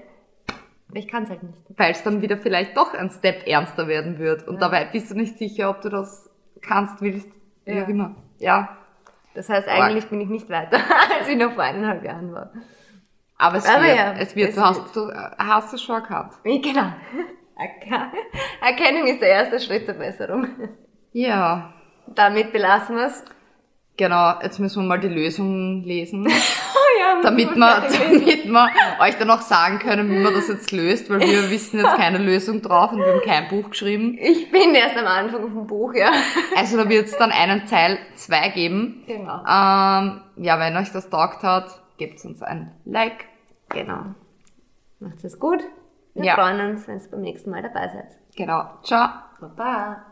Aber 0.89 0.99
ich 0.99 1.07
kann 1.07 1.23
es 1.23 1.29
halt 1.29 1.41
nicht. 1.43 1.57
Weil 1.77 1.91
es 1.91 2.03
dann 2.03 2.21
wieder 2.21 2.37
vielleicht 2.37 2.77
doch 2.77 2.93
ein 2.93 3.09
Step 3.09 3.47
ernster 3.47 3.87
werden 3.87 4.19
wird 4.19 4.47
und 4.47 4.61
dabei 4.61 4.85
bist 4.85 5.09
du 5.11 5.15
nicht 5.15 5.37
sicher, 5.37 5.69
ob 5.69 5.81
du 5.81 5.89
das 5.89 6.29
kannst, 6.61 7.01
willst, 7.01 7.29
wie 7.65 7.75
Ja. 7.75 7.83
auch 7.85 7.87
immer. 7.87 8.15
Ja. 8.39 8.77
Das 9.35 9.49
heißt, 9.49 9.67
eigentlich 9.67 10.07
bin 10.07 10.21
ich 10.21 10.29
nicht 10.29 10.49
weiter, 10.49 10.77
als 11.19 11.27
ich 11.27 11.37
noch 11.37 11.53
vor 11.53 11.63
eineinhalb 11.63 12.03
Jahren 12.03 12.33
war. 12.33 12.51
Aber 13.37 13.57
es 13.57 13.67
Aber 13.67 13.83
wird, 13.83 13.97
ja, 13.97 14.13
es 14.13 14.35
wird, 14.35 14.49
es 14.49 14.55
du 14.55 14.61
hast, 14.61 14.95
du 14.95 15.11
hast 15.37 15.73
es 15.73 15.81
schon. 15.81 16.01
Wie, 16.43 16.61
genau. 16.61 16.93
Erkennung 18.61 19.07
ist 19.07 19.21
der 19.21 19.29
erste 19.29 19.59
Schritt 19.59 19.85
zur 19.85 19.95
Besserung. 19.95 20.47
Ja, 21.11 21.73
Damit 22.07 22.51
belassen 22.51 22.95
wir 22.95 23.07
es. 23.07 23.25
Genau, 23.97 24.33
jetzt 24.41 24.59
müssen 24.59 24.83
wir 24.83 24.87
mal 24.87 24.99
die 24.99 25.07
Lösung 25.09 25.83
lesen, 25.83 26.27
Oh 26.75 26.99
ja, 26.99 27.21
damit 27.21 27.55
wir, 27.55 27.81
damit 27.81 28.45
wir 28.45 28.69
euch 28.99 29.17
dann 29.17 29.29
auch 29.29 29.41
sagen 29.41 29.79
können, 29.79 30.09
wie 30.11 30.19
man 30.19 30.33
das 30.33 30.47
jetzt 30.47 30.71
löst, 30.71 31.09
weil 31.09 31.19
wir 31.21 31.49
wissen 31.49 31.79
jetzt 31.79 31.95
keine 31.97 32.17
Lösung 32.17 32.61
drauf 32.61 32.91
und 32.91 32.99
wir 32.99 33.07
haben 33.07 33.21
kein 33.23 33.47
Buch 33.47 33.69
geschrieben. 33.69 34.17
Ich 34.19 34.51
bin 34.51 34.73
erst 34.75 34.97
am 34.97 35.07
Anfang 35.07 35.51
vom 35.51 35.67
Buch, 35.67 35.93
ja. 35.93 36.11
Also 36.55 36.77
da 36.77 36.87
wird 36.89 37.05
es 37.05 37.17
dann 37.17 37.31
einen 37.31 37.65
Teil 37.65 37.97
2 38.15 38.49
geben. 38.49 39.03
Genau. 39.07 39.37
Ähm, 39.39 40.21
ja, 40.37 40.59
wenn 40.59 40.75
euch 40.77 40.91
das 40.91 41.09
taugt 41.09 41.43
hat, 41.43 41.81
gebt 41.97 42.23
uns 42.25 42.41
ein 42.41 42.71
Like. 42.85 43.25
Genau. 43.69 44.05
Macht's 44.99 45.23
es 45.23 45.39
gut. 45.39 45.63
Wir 46.13 46.25
Ja. 46.25 46.35
freuen 46.35 46.71
uns, 46.71 46.87
wenn 46.87 46.97
ihr 46.99 47.09
beim 47.11 47.21
nächsten 47.21 47.49
Mal 47.51 47.61
dabei 47.61 47.89
seid. 47.89 48.07
Genau. 48.35 48.63
Ciao. 48.83 49.09
Baba. 49.39 50.05